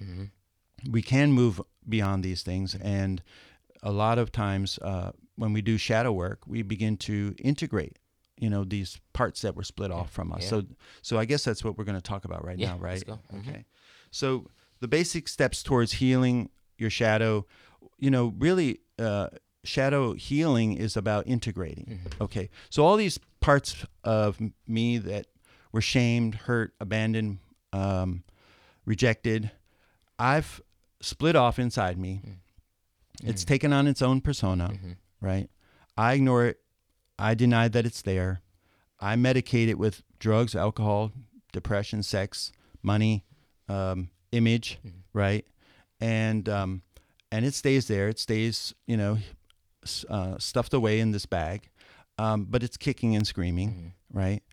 [0.89, 3.21] We can move beyond these things, and
[3.83, 7.97] a lot of times uh, when we do shadow work, we begin to integrate,
[8.39, 10.43] you know, these parts that were split off from us.
[10.43, 10.49] yeah.
[10.49, 10.63] So,
[11.01, 13.03] so I guess that's what we're going to talk about right Yeah, now, right?
[13.05, 13.39] Mhm.
[13.39, 13.65] Okay.
[14.11, 14.47] So
[14.79, 17.45] the basic steps towards healing your shadow,
[17.97, 19.29] you know, really, uh,
[19.63, 21.99] shadow healing is about integrating.
[22.05, 22.23] Mm-hmm.
[22.23, 22.49] Okay.
[22.69, 25.27] So all these parts of me that
[25.71, 27.39] were shamed, hurt, abandoned,
[27.73, 28.23] um,
[28.85, 29.51] rejected,
[30.17, 30.61] I've
[31.01, 32.21] split off inside me.
[33.23, 34.71] It's taken on its own persona,
[35.21, 35.49] right?
[35.97, 36.59] I ignore it.
[37.17, 38.41] I deny that it's there.
[38.99, 41.11] I medicate it with drugs, alcohol,
[41.51, 42.51] depression, sex,
[42.83, 43.25] money,
[43.69, 44.79] um, image,
[45.13, 45.45] right?
[45.99, 46.81] And um,
[47.31, 48.07] and it stays there.
[48.07, 49.17] It stays, you know,
[50.09, 51.69] uh, stuffed away in this bag,
[52.19, 54.43] um, but it's kicking and screaming, right?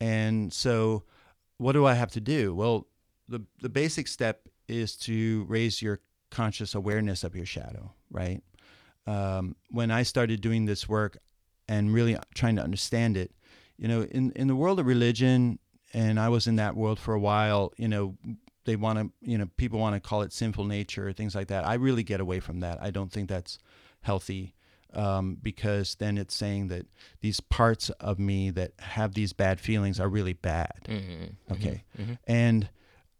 [0.00, 1.04] And so,
[1.58, 2.54] what do I have to do?
[2.54, 2.86] Well,
[3.28, 6.00] the the basic step is to raise your
[6.30, 8.42] conscious awareness of your shadow, right?
[9.06, 11.18] Um, when I started doing this work
[11.68, 13.32] and really trying to understand it,
[13.76, 15.58] you know, in in the world of religion,
[15.92, 18.16] and I was in that world for a while, you know,
[18.64, 21.66] they want to, you know, people want to call it sinful nature things like that.
[21.66, 22.80] I really get away from that.
[22.80, 23.58] I don't think that's
[24.02, 24.54] healthy
[24.94, 26.86] um, because then it's saying that
[27.20, 30.80] these parts of me that have these bad feelings are really bad.
[30.86, 31.52] Mm-hmm.
[31.52, 31.84] Okay.
[32.26, 32.68] And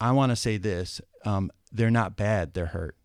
[0.02, 2.96] I want to say this um, they're not bad, they're hurt.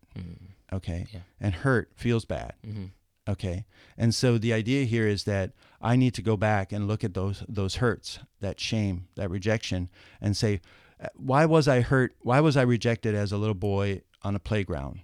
[0.72, 1.04] Okay.
[1.06, 1.16] Mm-hmm.
[1.16, 1.22] Yeah.
[1.40, 2.54] And hurt feels bad.
[2.66, 2.86] Mm-hmm.
[3.28, 3.66] Okay.
[3.96, 7.14] And so the idea here is that I need to go back and look at
[7.14, 9.90] those those hurts, that shame, that rejection,
[10.20, 10.60] and say,
[11.00, 12.14] uh, why was I hurt?
[12.20, 15.00] Why was I rejected as a little boy on a playground?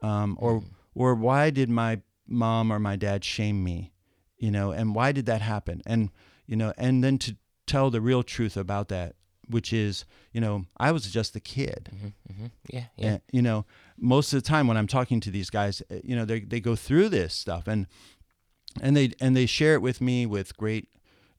[0.00, 0.62] Um, or
[0.94, 3.92] or why did my mom or my dad shame me?
[4.38, 5.82] You know, and why did that happen?
[5.84, 6.10] And
[6.46, 7.36] you know, and then to
[7.66, 9.16] tell the real truth about that,
[9.48, 11.90] which is, you know, I was just a kid.
[11.94, 12.46] Mm-hmm.
[12.68, 13.06] Yeah, yeah.
[13.06, 13.64] And, you know,
[13.98, 16.60] most of the time when I'm talking to these guys, uh, you know, they they
[16.60, 17.86] go through this stuff and
[18.80, 20.88] and they and they share it with me with great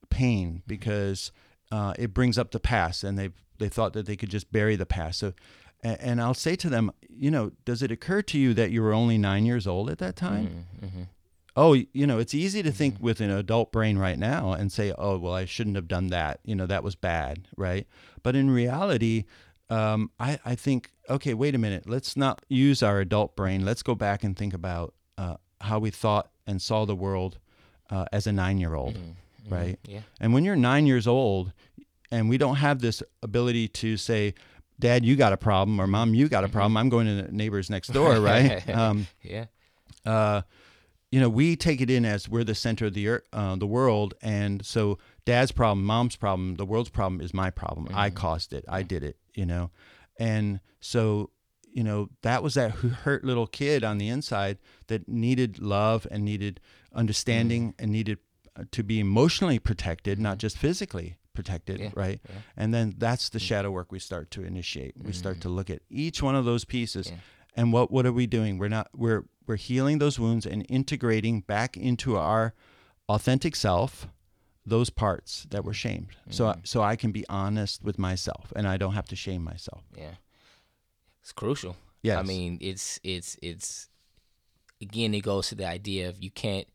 [0.09, 1.31] pain because
[1.71, 4.75] uh, it brings up the past and they they thought that they could just bury
[4.75, 5.19] the past.
[5.19, 5.33] So,
[5.83, 8.81] and, and I'll say to them, you know, does it occur to you that you
[8.81, 10.65] were only nine years old at that time?
[10.81, 11.03] Mm-hmm.
[11.55, 14.93] Oh, you know, it's easy to think with an adult brain right now and say,
[14.97, 16.39] oh, well, I shouldn't have done that.
[16.43, 17.87] You know, that was bad, right?
[18.23, 19.23] But in reality,
[19.69, 21.87] um, I, I think, okay, wait a minute.
[21.87, 23.63] Let's not use our adult brain.
[23.63, 27.39] Let's go back and think about uh, how we thought and saw the world
[27.89, 28.97] uh, as a nine year old,
[29.49, 29.79] right?
[29.87, 30.01] Yeah.
[30.19, 31.53] And when you're nine years old
[32.11, 34.33] and we don't have this ability to say,
[34.77, 37.31] Dad, you got a problem, or Mom, you got a problem, I'm going to the
[37.31, 38.67] neighbors next door, right?
[38.75, 39.45] um, Yeah.
[40.05, 40.41] uh,
[41.11, 43.67] you know, we take it in as we're the center of the earth, uh, the
[43.67, 47.87] world, and so dad's problem, mom's problem, the world's problem is my problem.
[47.93, 48.17] I mm-hmm.
[48.17, 48.65] caused it.
[48.67, 49.17] I did it.
[49.33, 49.71] You know,
[50.19, 51.31] and so
[51.71, 56.23] you know that was that hurt little kid on the inside that needed love and
[56.23, 56.59] needed
[56.93, 57.75] understanding mm.
[57.79, 58.17] and needed
[58.57, 60.39] uh, to be emotionally protected, not mm-hmm.
[60.39, 62.21] just physically protected, Yeah, right?
[62.57, 63.43] And then that's the mm.
[63.43, 64.95] shadow work we start to initiate.
[64.97, 65.41] We start mm.
[65.41, 67.09] to look at each one of those pieces.
[67.09, 67.17] Yeah.
[67.55, 68.57] And what what are we doing?
[68.57, 72.53] We're not we're we're healing those wounds and integrating back into our
[73.07, 74.07] authentic self
[74.65, 76.15] those parts that were shamed.
[76.29, 79.43] So I so I can be honest with myself and I don't have to shame
[79.43, 79.83] myself.
[79.95, 80.15] Yeah.
[81.21, 81.75] It's crucial.
[82.01, 82.19] Yeah.
[82.19, 83.89] I mean, it's it's it's
[84.81, 86.67] again it goes to the idea of you can't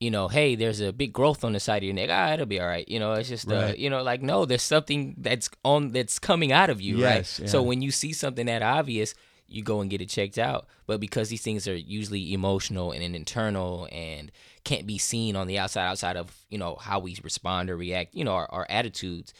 [0.00, 2.08] you know, hey, there's a big growth on the side of your neck.
[2.12, 2.88] Ah, it'll be all right.
[2.88, 6.52] You know, it's just uh, you know, like no, there's something that's on that's coming
[6.52, 7.48] out of you, Yes, right?
[7.48, 9.14] So when you see something that obvious,
[9.48, 10.66] you go and get it checked out.
[10.86, 14.30] But because these things are usually emotional and internal and
[14.64, 18.14] can't be seen on the outside, outside of you know how we respond or react,
[18.14, 19.32] you know, our, our attitudes,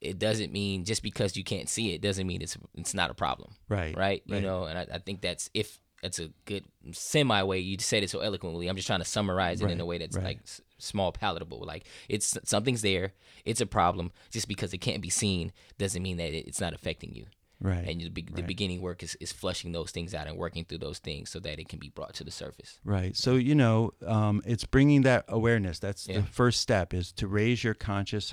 [0.00, 3.14] it doesn't mean just because you can't see it doesn't mean it's it's not a
[3.14, 4.42] problem Right, right you right.
[4.44, 8.10] know and I, I think that's if that's a good semi way you said it
[8.10, 10.24] so eloquently i'm just trying to summarize it in a way that's right.
[10.24, 13.12] like s- small palatable like it's something's there
[13.44, 17.12] it's a problem just because it can't be seen doesn't mean that it's not affecting
[17.16, 17.26] you
[17.60, 17.88] Right.
[17.88, 20.78] and the, be- the beginning work is, is flushing those things out and working through
[20.78, 23.16] those things so that it can be brought to the surface Right.
[23.16, 25.78] So you know, um, it's bringing that awareness.
[25.80, 26.20] That's Yeah.
[26.20, 28.32] the first step is to raise your conscious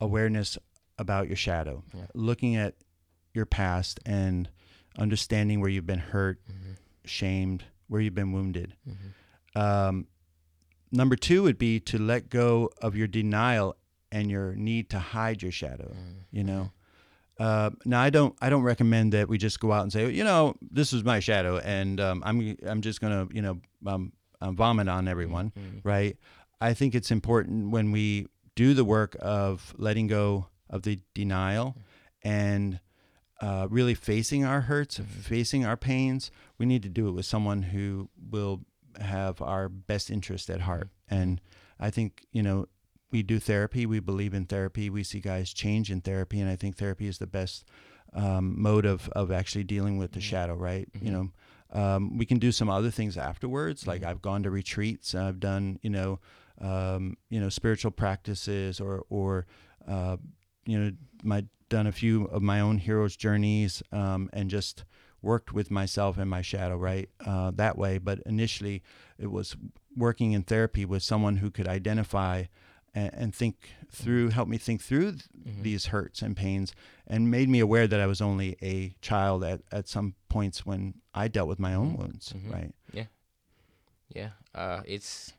[0.00, 0.58] awareness
[0.98, 1.82] about your shadow,
[2.14, 2.74] looking at
[3.32, 4.50] your past and
[4.98, 6.38] understanding where you've been hurt,
[7.06, 8.74] shamed, where you've been wounded.
[9.54, 10.06] Um,
[10.90, 13.76] number two would be to let go of your denial
[14.10, 15.94] and your need to hide your shadow.
[16.30, 16.70] You know.
[17.38, 20.22] Uh, now I don't I don't recommend that we just go out and say you
[20.24, 24.52] know this is my shadow and um, I'm I'm just gonna you know um, uh,
[24.52, 25.52] vomit on everyone
[25.82, 26.16] right?
[26.60, 31.76] I think it's important when we do the work of letting go of the denial
[32.22, 32.80] and
[33.40, 37.62] uh, really facing our hurts facing our pains we need to do it with someone
[37.62, 38.60] who will
[39.00, 40.88] have our best interest at heart.
[41.08, 41.40] And
[41.80, 42.66] I think you know
[43.12, 43.86] we do therapy.
[43.86, 44.90] We believe in therapy.
[44.90, 47.64] We see guys change in therapy, and I think therapy is the best
[48.14, 50.54] um, mode of of actually dealing with the shadow.
[50.54, 50.88] Right?
[51.00, 51.30] You know.
[51.74, 53.86] Um, we can do some other things afterwards.
[53.86, 55.14] Like I've gone to retreats.
[55.14, 56.20] I've done, you know,
[56.60, 59.46] um, you know, spiritual practices, or or
[59.88, 60.18] uh,
[60.66, 60.92] you know,
[61.22, 64.84] my done a few of my own heroes journeys, um, and just
[65.22, 67.98] worked with myself and my shadow right uh, that way.
[67.98, 68.82] But initially,
[69.18, 69.56] it was
[69.96, 72.44] working in therapy with someone who could identify
[72.94, 75.62] and, and think through, help me think through th- mm-hmm.
[75.62, 76.72] these hurts and pains,
[77.06, 80.94] and made me aware that I was only a child at, at some points when
[81.14, 82.02] I dealt with my own mm-hmm.
[82.02, 82.52] wounds, mm-hmm.
[82.52, 82.74] right?
[82.92, 83.04] Yeah.
[84.14, 84.28] Yeah.
[84.54, 85.32] Uh, it's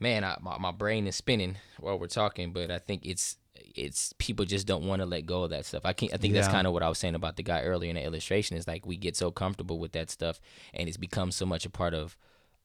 [0.00, 4.12] man, I, my my brain is spinning while we're talking, but I think it's it's
[4.18, 5.82] people just don't want to let go of that stuff.
[5.84, 7.62] I can not I think that's kind of what I was saying about the guy
[7.62, 8.56] earlier in the illustration.
[8.56, 10.40] Is like we get so comfortable with that stuff,
[10.72, 12.16] and it's become so much a part of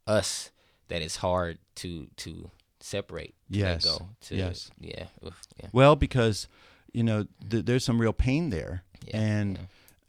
[0.08, 0.52] us
[0.88, 2.52] that it's hard to to
[2.84, 3.34] separate.
[3.50, 3.86] Yes.
[3.86, 4.10] Go.
[4.22, 4.72] To, Yes.
[4.80, 5.06] Yeah.
[5.26, 5.70] Oof, yeah.
[5.72, 6.48] Well, because
[6.92, 9.60] you know th- there's some real pain there, Yeah, and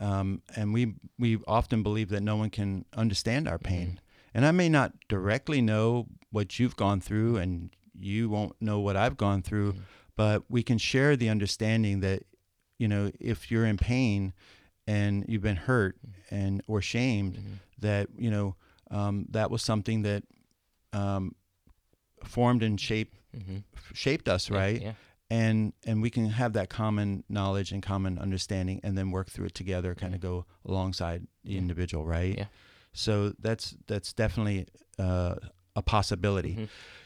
[0.00, 4.36] um, and we we often believe that no one can understand our pain, Mm-hmm.
[4.36, 8.96] and I may not directly know what you've gone through, and you won't know what
[8.96, 9.82] I've gone through, Mm-hmm.
[10.16, 12.24] but we can share the understanding that
[12.78, 14.32] you know if you're in pain
[14.86, 16.34] and you've been hurt Mm-hmm.
[16.34, 17.38] and or shamed,
[17.78, 18.56] that you know
[18.90, 20.24] um, that was something that
[20.92, 21.34] um,
[22.26, 23.16] formed and shaped
[23.92, 24.76] shaped us, right?
[24.76, 24.84] Mm-hmm.
[24.86, 24.92] yeah.
[25.30, 29.46] and and we can have that common knowledge and common understanding and then work through
[29.46, 32.44] it together kind of go alongside the individual right Yeah.
[32.92, 34.66] so that's that's definitely
[34.98, 35.34] uh,
[35.76, 36.64] a possibility Mm-hmm.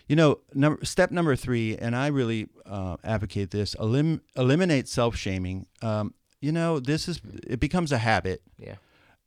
[0.08, 5.66] you know number, step number three and i really uh, advocate this elim- eliminate self-shaming
[5.82, 8.76] um, you know this is it becomes a habit Yeah.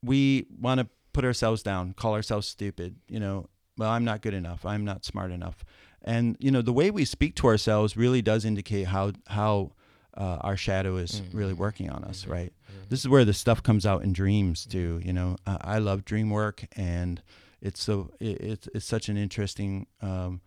[0.04, 3.48] we want to put ourselves down, call ourselves stupid, you know,
[3.82, 4.64] well, I'm not good enough.
[4.64, 5.66] I'm not smart enough.
[6.04, 9.72] And, you know, the way we speak to ourselves really does indicate how, how,
[10.16, 12.54] uh, our shadow is really working on us, right?
[12.90, 15.02] This is where the stuff comes out in dreams too.
[15.04, 17.22] You know, uh, I love dream work, and
[17.62, 20.42] it's so it, it's it's such an interesting um,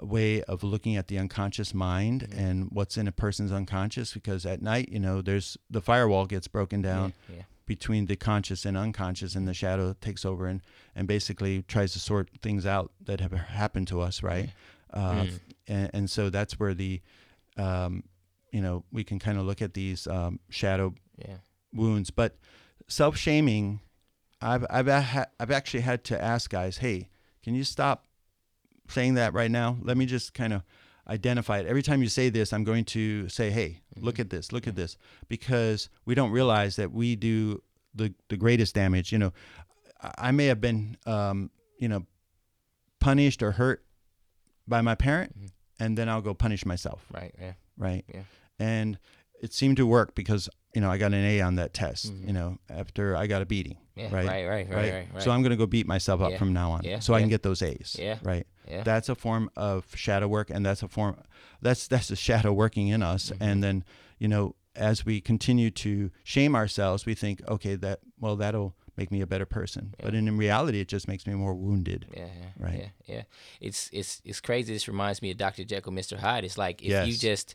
[0.00, 4.12] way of looking at the unconscious mind and what's in a person's unconscious.
[4.12, 7.42] Because at night, you know, there's the firewall gets broken down yeah.
[7.66, 10.62] Between the conscious and unconscious, and the shadow takes over and,
[10.94, 14.50] and basically tries to sort things out that have happened to us, right?
[14.94, 15.26] Uh,
[15.66, 17.00] and, and so that's where the,
[17.56, 18.04] um,
[18.52, 21.38] you know, we can kind of look at these um, shadow Yeah.
[21.72, 22.10] wounds.
[22.10, 22.36] But
[22.88, 23.80] self shaming,
[24.40, 27.08] I've I've ha- I've actually had to ask guys, hey,
[27.42, 28.06] can you stop
[28.88, 29.76] saying that right now?
[29.82, 30.62] Let me just kind of
[31.08, 31.66] identify it.
[31.66, 34.22] Every time you say this, I'm going to say, hey, look mm-hmm.
[34.22, 34.82] at this, look at mm-hmm.
[34.82, 34.96] this,
[35.28, 37.62] because we don't realize that we do
[37.94, 39.12] the the greatest damage.
[39.12, 39.32] You know,
[40.18, 42.06] I- may have been, um, you know,
[43.00, 43.84] punished or hurt
[44.66, 45.46] by my parent, mm-hmm.
[45.78, 47.34] and then I'll go punish myself Right.
[47.40, 47.52] Yeah.
[47.78, 48.04] right?
[48.12, 48.22] Yeah.
[48.58, 48.98] And
[49.42, 52.12] it seemed to work because you know I got an A on that test.
[52.24, 53.74] You know, after I got a beating.
[53.96, 54.00] Mm-hmm.
[54.00, 54.26] Yeah, right.
[54.26, 55.22] right, right, right, right, right.
[55.22, 56.38] So I'm going to go beat myself up Yeah.
[56.38, 57.96] from now on, Yeah, so I can get those A's.
[57.98, 58.18] Yeah.
[58.22, 58.46] Right.
[58.68, 58.82] Yeah.
[58.82, 61.16] That's a form of shadow work, and that's a form.
[61.62, 63.42] That's that's the shadow working in us, Mm-hmm.
[63.42, 63.84] and then
[64.18, 69.10] you know as we continue to shame ourselves, we think, okay, that well that'll make
[69.10, 72.06] me a better person, but in, in reality, it just makes me more wounded.
[72.14, 72.78] Yeah, yeah, Right.
[73.06, 73.22] Yeah, yeah.
[73.60, 74.72] It's it's it's crazy.
[74.74, 75.64] This reminds me of Dr.
[75.64, 76.18] Jekyll, Mr.
[76.18, 76.44] Hyde.
[76.44, 77.54] It's like if you just,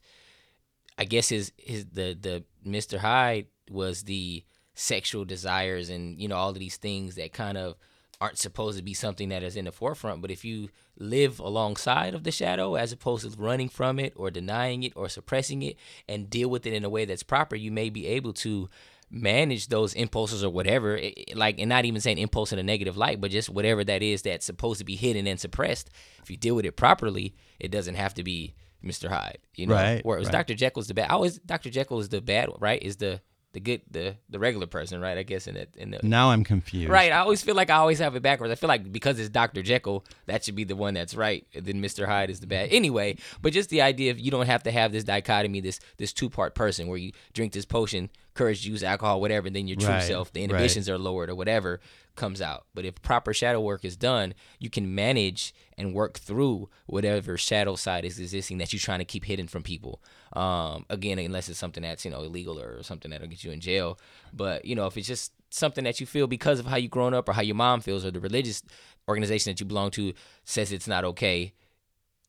[1.02, 3.00] I guess his his the the Mr.
[3.00, 4.44] Hyde was the
[4.76, 7.76] sexual desires and you know all of these things that kind of
[8.22, 10.22] aren't supposed to be something that is in the forefront.
[10.22, 14.30] But if you live alongside of the shadow as opposed to running from it or
[14.30, 15.76] denying it or suppressing it
[16.08, 18.70] and deal with it in a way that's proper, you may be able to
[19.10, 22.96] manage those impulses or whatever it- like and not even saying impulse in a negative
[22.96, 25.90] light but just whatever that is that's supposed to be hidden and suppressed
[26.24, 29.76] if you deal with it properly it doesn't have to be mr hyde you know
[29.76, 30.32] Right, whereas right.
[30.32, 33.22] dr jekyll's the bad i always dr jekyll is the bad right is the
[33.54, 36.46] the good the the regular person right i guess in that in the Now I'm
[36.46, 36.90] confused.
[36.90, 37.12] Right.
[37.12, 38.50] I always feel like I always have it backwards.
[38.50, 39.62] I feel like because it's Dr.
[39.62, 41.46] Jekyll, that should be the one that's right.
[41.54, 42.06] Then Mr.
[42.06, 42.70] Hyde is the bad.
[42.72, 46.14] Anyway, but just the idea of you don't have to have this dichotomy, this this
[46.14, 49.68] two part person where you drink this potion, courage, to use alcohol, whatever, and then
[49.68, 50.50] your true Right, self, the right.
[50.50, 51.80] inhibitions are lowered or whatever
[52.16, 52.66] comes out.
[52.74, 57.76] But if proper shadow work is done, you can manage and work through whatever shadow
[57.76, 60.02] side is existing that you're trying to keep hidden from people.
[60.34, 63.60] Um, again, unless it's something that's you know illegal or something that'll get you in
[63.62, 63.98] jail.
[64.34, 67.14] But you know, if it's just something that you feel because of how you've grown
[67.14, 68.64] up or how your mom feels or the religious
[69.10, 70.14] organization that you belong to
[70.46, 71.54] says it's not okay.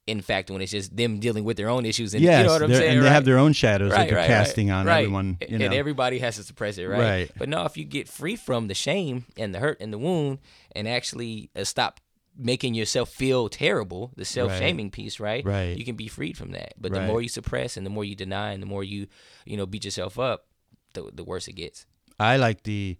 [0.06, 2.52] In fact, when it's just them dealing with their own issues, and Yes, you know
[2.54, 3.12] what I'm saying, and they right?
[3.12, 4.98] have their own shadows that they're right, casting right, on right.
[4.98, 5.38] everyone.
[5.48, 6.98] You know, and everybody has to suppress it, right?
[6.98, 7.30] Right.
[7.36, 10.40] But no, if you get free from the shame and the hurt and the wound,
[10.74, 12.00] and actually uh, stop
[12.36, 15.44] making yourself feel terrible, the self shaming piece, right?
[15.44, 15.76] Right.
[15.76, 16.74] You can be freed from that.
[16.78, 19.06] But the more you suppress and the more you deny and the more you,
[19.44, 20.46] you know, beat yourself up,
[20.94, 21.86] the the worse it gets.
[22.18, 22.98] I like the,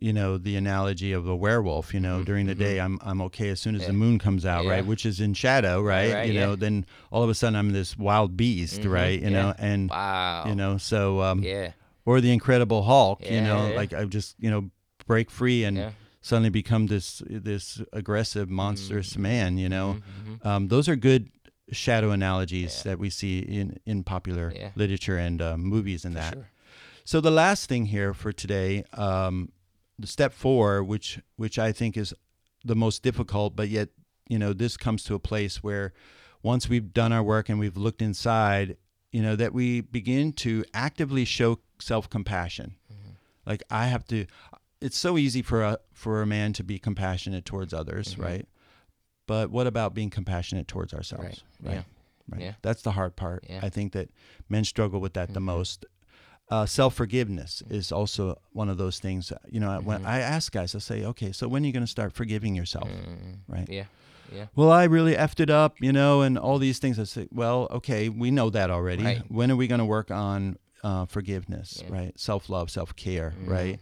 [0.00, 1.92] you know, the analogy of a werewolf.
[1.94, 3.48] You know, during the day I'm I'm okay.
[3.50, 3.98] As soon as the Mm-hmm.
[3.98, 4.70] Moon comes out, Yeah.
[4.70, 7.70] right, which is in shadow, right, right, you know, then all of a sudden I'm
[7.70, 10.44] this wild beast, right, you know, and Wow.
[10.46, 11.72] you know, so um, Yeah.
[12.04, 14.70] or the Incredible Hulk, you know, like I just you know
[15.06, 15.90] break free and Yeah.
[16.20, 19.22] suddenly become this this aggressive monstrous Mm-hmm.
[19.22, 19.98] man, you know.
[20.44, 21.30] Um, those are good
[21.70, 24.70] shadow analogies that we see in in popular Yeah.
[24.74, 26.34] literature and uh, movies and that.
[26.34, 26.48] Sure.
[27.04, 29.61] So the last thing here for today, um, the
[30.08, 32.14] step four, which which I think is
[32.64, 33.88] the most difficult, but yet
[34.28, 35.92] you know this comes to a place where
[36.42, 38.76] once we've done our work and we've looked inside,
[39.10, 42.76] you know that we begin to actively show self compassion.
[43.46, 44.26] Like I have to.
[44.80, 48.46] It's so easy for a for a man to be compassionate towards others, right?
[49.26, 51.42] But what about being compassionate towards ourselves?
[51.62, 51.74] Right.
[51.74, 51.82] Yeah.
[52.30, 52.40] Right.
[52.40, 52.52] Yeah.
[52.62, 53.44] That's the hard part.
[53.48, 53.56] Yeah.
[53.56, 53.66] Mm-hmm.
[53.66, 54.10] I think that
[54.48, 55.86] men struggle with that the most.
[56.50, 59.32] Uh, Self forgiveness is also one of those things.
[59.50, 59.86] You know, Mm-hmm.
[59.86, 62.54] when I ask guys, I say, okay, so when are you going to start forgiving
[62.54, 62.88] yourself?
[63.48, 63.62] Right.
[63.62, 63.72] Mm-hmm.
[63.72, 63.84] Yeah.
[64.34, 64.46] Yeah.
[64.54, 66.98] Well, I really effed it up, you know, and all these things.
[66.98, 69.04] I say, well, okay, we know that already.
[69.04, 69.22] Right.
[69.28, 71.76] When are we going to work on uh, forgiveness?
[71.78, 71.84] Yeah.
[71.84, 71.94] Mm-hmm.
[71.94, 72.20] Right.
[72.20, 73.34] Self love, self care.
[73.44, 73.78] Right.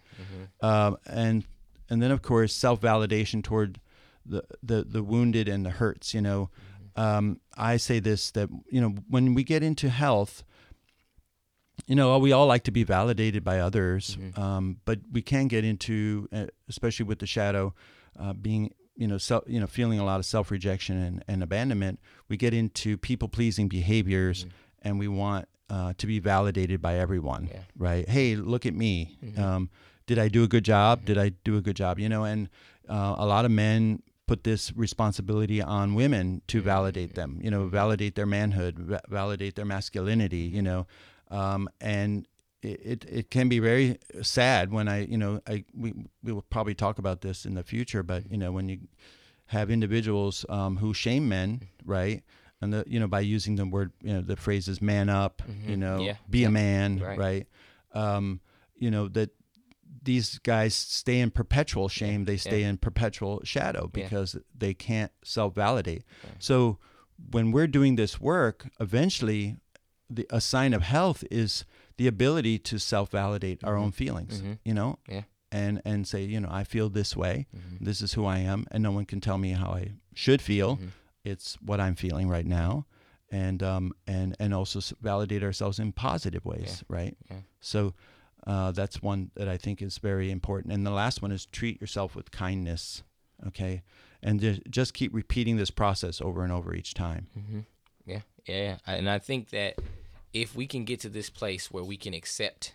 [0.61, 1.45] Um, and
[1.89, 3.81] and then of course self validation toward
[4.27, 6.15] the, the the wounded and the hurts.
[6.15, 6.51] You know,
[6.97, 10.43] um, I say this that you know when we get into health,
[11.87, 15.65] you know we all like to be validated by others, um, but we can get
[15.65, 17.75] into, uh, especially with the shadow,
[18.19, 21.43] uh, being you know self, you know feeling a lot of self rejection and, and
[21.43, 22.01] abandonment.
[22.29, 24.47] We get into people pleasing behaviors,
[24.83, 25.47] and we want.
[25.73, 27.61] Uh, to be validated by everyone, Yeah.
[27.79, 28.09] right?
[28.09, 29.17] Hey, look at me.
[29.39, 29.71] Um,
[30.05, 31.05] did I do a good job?
[31.05, 32.01] Did I do a good job?
[32.01, 32.49] You know, and
[32.89, 37.39] uh, a lot of men put this responsibility on women to validate them.
[37.41, 40.39] You know, validate their manhood, va- validate their masculinity.
[40.53, 40.89] You know,
[41.31, 42.27] um, and
[42.63, 46.43] it, it it can be very sad when I you know I we we will
[46.51, 48.79] probably talk about this in the future, but you know when you
[49.47, 52.23] have individuals um, who shame men, right?
[52.61, 55.77] And the you know by using the word you know the phrases "man up," you
[55.77, 56.07] know, Mm-hmm.
[56.07, 56.17] Yeah.
[56.29, 57.19] be a man, Right.
[57.19, 57.47] right?
[57.95, 58.41] Um,
[58.77, 59.31] you know that
[60.03, 62.25] these guys stay in perpetual shame.
[62.25, 64.03] They stay in perpetual shadow Yeah.
[64.05, 66.05] because they can't self-validate.
[66.39, 66.79] So
[67.31, 69.57] when we're doing this work, eventually,
[70.11, 71.65] the, a sign of health is
[71.97, 74.43] the ability to self-validate our own feelings.
[74.65, 75.13] You know, Mm-hmm.
[75.15, 75.23] Yeah.
[75.53, 77.47] and and say, you know, I feel this way.
[77.57, 77.85] Mm-hmm.
[77.85, 80.77] This is who I am, and no one can tell me how I should feel.
[80.77, 80.87] Mm-hmm.
[81.25, 82.87] It's what I'm feeling right now,
[83.31, 87.17] and um and and also validate ourselves in positive ways, right?
[87.31, 87.39] Yeah.
[87.61, 87.95] So.
[88.47, 90.73] Uh, that's one that I think is very important.
[90.73, 93.03] And the last one is treat yourself with kindness,
[93.49, 93.83] okay?
[94.23, 97.27] And just, just keep repeating this process over and over each time.
[97.37, 97.61] Yeah,
[98.07, 98.77] yeah, yeah.
[98.87, 99.75] And I think that
[100.33, 102.75] if we can get to this place where we can accept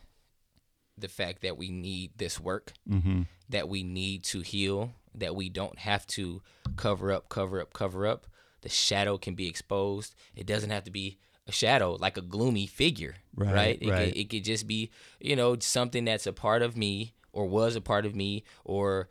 [0.98, 3.24] the fact that we need this work, Mm-hmm.
[3.50, 6.42] that we need to heal, that we don't have to
[6.76, 8.28] cover up, cover up, cover up,
[8.62, 10.16] the shadow can be exposed.
[10.36, 11.18] It doesn't have to be
[11.48, 13.78] a shadow like a gloomy figure, Right, right?
[13.82, 14.08] It, right.
[14.14, 17.76] Could, it could just be, you know, something that's a part of me or was
[17.76, 19.10] a part of me or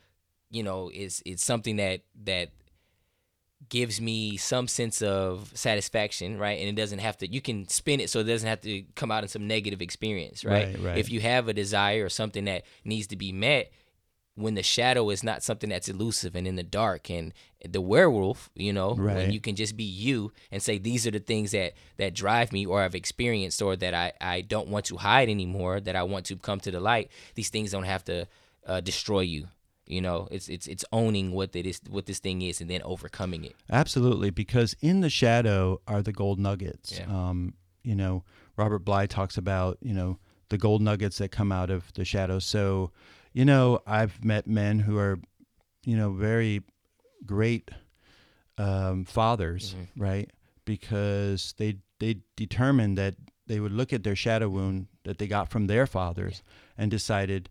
[0.50, 2.50] you know, it's it's something that that
[3.68, 6.58] gives me some sense of satisfaction, right?
[6.58, 9.10] And it doesn't have to you can spin it so it doesn't have to come
[9.10, 10.68] out in some negative experience, right?
[10.68, 10.98] Right, right.
[10.98, 13.72] If you have a desire or something that needs to be met,
[14.36, 17.32] when the shadow is not something that's elusive and in the dark and
[17.64, 19.30] the werewolf, you know, when Right.
[19.32, 22.66] you can just be you and say these are the things that that drive me
[22.66, 26.26] or I've experienced or that I I don't want to hide anymore, that I want
[26.26, 27.10] to come to the light.
[27.36, 28.26] These things don't have to
[28.66, 29.48] uh, destroy you.
[29.86, 32.80] You know, it's it's it's owning what it is, what this thing is, and then
[32.82, 33.54] overcoming it.
[33.70, 36.98] Absolutely, because in the shadow are the gold nuggets.
[36.98, 37.06] Yeah.
[37.06, 38.24] Um, you know,
[38.56, 40.18] Robert Bly talks about you know
[40.48, 42.38] the gold nuggets that come out of the shadow.
[42.38, 42.92] So,
[43.32, 45.18] you know, I've met men who are,
[45.84, 46.62] you know, very
[47.26, 47.70] great
[48.56, 50.30] um, fathers, right?
[50.64, 53.16] Because they they determined that
[53.46, 56.42] they would look at their shadow wound that they got from their fathers
[56.78, 57.50] and decided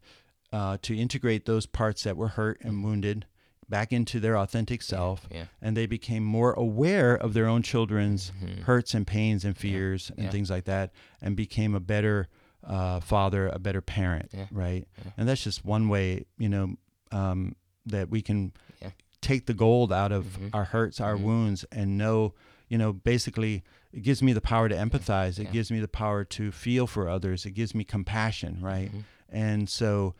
[0.53, 3.25] uh, to integrate those parts that were hurt and wounded
[3.67, 5.45] back into their authentic self yeah.
[5.61, 8.31] and they became more aware of their own children's
[8.65, 10.25] hurts and pains and fears and Mm-hmm.
[10.25, 10.31] yeah.
[10.31, 10.91] things like that
[11.21, 12.27] and became a better
[12.63, 14.45] uh, father a better parent Yeah.
[14.51, 14.87] right
[15.17, 16.75] and that's just one way you know
[17.11, 17.55] um,
[17.87, 18.51] that we can
[18.81, 18.91] Yeah.
[19.21, 22.33] take the gold out of our hurts our wounds and know
[22.69, 26.23] you know basically it gives me the power to empathize it gives me the power
[26.25, 28.91] to feel for others it gives me compassion right
[29.29, 30.13] and so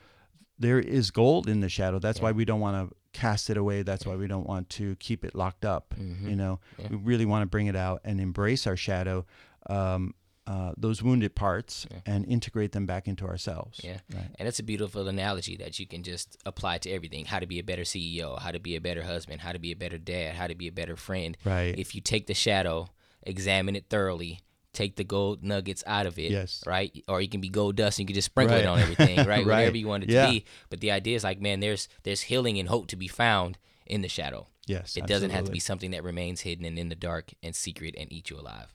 [0.60, 3.84] there is gold in the shadow that's why we don't want to cast it away.
[3.84, 5.94] That's why we don't want to keep it locked up.
[5.98, 6.30] Mm-hmm.
[6.30, 9.26] You know, we really want to bring it out and embrace our shadow,
[9.70, 13.80] um, uh, those wounded parts, and integrate them back into ourselves.
[13.82, 14.00] Yeah.
[14.14, 14.30] Right.
[14.38, 17.26] And it's a beautiful analogy that you can just apply to everything.
[17.26, 19.72] How to be a better CEO, how to be a better husband, how to be
[19.72, 21.38] a better dad, how to be a better friend.
[21.46, 21.78] Right.
[21.78, 22.90] If you take the shadow,
[23.22, 24.42] examine it thoroughly,
[24.74, 26.32] take the gold nuggets out of it.
[26.32, 26.64] Yes.
[26.66, 26.92] Right?
[27.08, 29.28] Or you can be gold dust and you can just sprinkle it on everything, right?
[29.28, 29.46] Right.
[29.46, 30.26] Whatever you want it Yeah.
[30.26, 30.46] to be.
[30.70, 34.02] But the idea is like, man, there's there's healing and hope to be found in
[34.02, 34.48] the shadow.
[34.66, 34.98] Yes.
[34.98, 37.96] It doesn't have to be something that remains hidden and in the dark and secret
[37.98, 38.74] and eat you alive.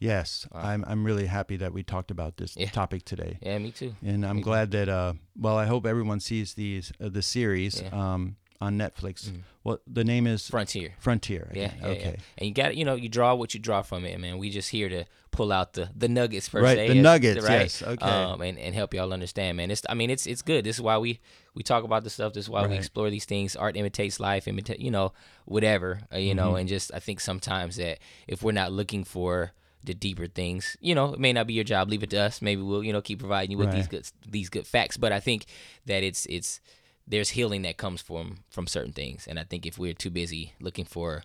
[0.00, 0.84] Yes, I'm.
[0.86, 2.70] I'm really happy that we talked about this Yeah.
[2.70, 3.38] topic today.
[3.42, 3.94] Yeah, me too.
[4.04, 7.88] and I'm glad that uh well I hope everyone sees these uh, the series Yeah.
[8.12, 9.30] um on Netflix.
[9.62, 10.94] Well, the name is Frontier.
[10.98, 11.50] Frontier.
[11.54, 12.02] Yeah, yeah, okay.
[12.16, 12.22] yeah.
[12.38, 14.38] And you got you know you draw what you draw from it, man.
[14.38, 16.88] We just here to pull out the the nuggets per Right, se.
[16.88, 18.04] the nuggets, yes, okay.
[18.04, 19.70] Um, and, and help y'all understand, man.
[19.70, 20.64] It's I mean it's it's good.
[20.64, 21.20] This is why we
[21.54, 22.32] we talk about this stuff.
[22.32, 23.54] This is why we explore these things.
[23.54, 24.48] Art imitates life.
[24.48, 25.12] Imitate you know
[25.44, 26.36] whatever uh, you Mm-hmm.
[26.36, 26.56] know.
[26.56, 29.52] And just I think sometimes that if we're not looking for
[29.84, 31.88] the deeper things, you know, it may not be your job.
[31.88, 32.42] Leave it to us.
[32.42, 34.96] Maybe we'll you know keep providing you with these good these good facts.
[34.96, 35.46] But I think
[35.86, 36.60] that it's it's
[37.08, 39.26] there's healing that comes from from certain things.
[39.26, 41.22] And I think if we're too busy looking for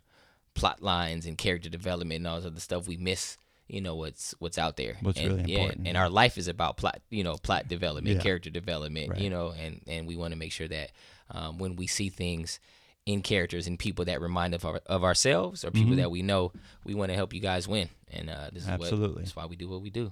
[0.53, 4.36] plot lines and character development and all this other stuff, we miss you know what's
[4.39, 4.97] what's out there.
[5.01, 8.17] What's and, really yeah, important, And our life is about plot, you know, plot development,
[8.17, 8.21] Yeah.
[8.21, 10.91] character development, you know, and and we want to make sure that
[11.31, 12.59] um, when we see things
[13.05, 15.97] in characters and people that remind of our, of ourselves or people Mm-hmm.
[15.97, 16.53] that we know,
[16.86, 17.89] we want to help you guys win.
[18.11, 19.23] And uh, this is what Absolutely.
[19.23, 20.09] that's why we do what we do.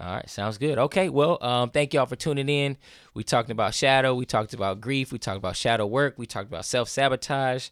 [0.00, 0.78] All right, sounds good.
[0.78, 2.76] Okay, well, um, thank y'all for tuning in.
[3.14, 6.48] We talked about shadow, we talked about grief, we talked about shadow work, we talked
[6.48, 7.68] about self sabotage,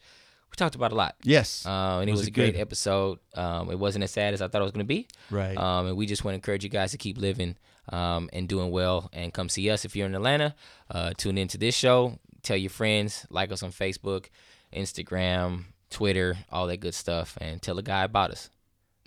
[0.50, 1.16] we talked about a lot.
[1.22, 1.64] Yes.
[1.64, 2.60] Uh, and it was, Was a great good?
[2.60, 3.18] episode.
[3.34, 5.08] Um, it wasn't as sad as I thought it was going to be.
[5.30, 5.56] Right.
[5.56, 7.56] Um, and we just want to encourage you guys to keep living
[7.88, 10.54] um, and doing well and come see us if you're in Atlanta.
[10.90, 12.18] Uh, tune into this show.
[12.42, 13.26] Tell your friends.
[13.30, 14.26] Like us on Facebook,
[14.72, 17.36] Instagram, Twitter, all that good stuff.
[17.40, 18.50] And tell a guy about us.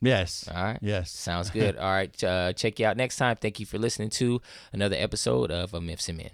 [0.01, 0.49] Yes.
[0.53, 0.79] All right.
[0.81, 1.11] Yes.
[1.11, 1.77] Sounds good.
[1.77, 2.23] All right.
[2.23, 3.37] Uh, check you out next time.
[3.37, 4.41] Thank you for listening to
[4.73, 6.31] another episode of A Myths and Men.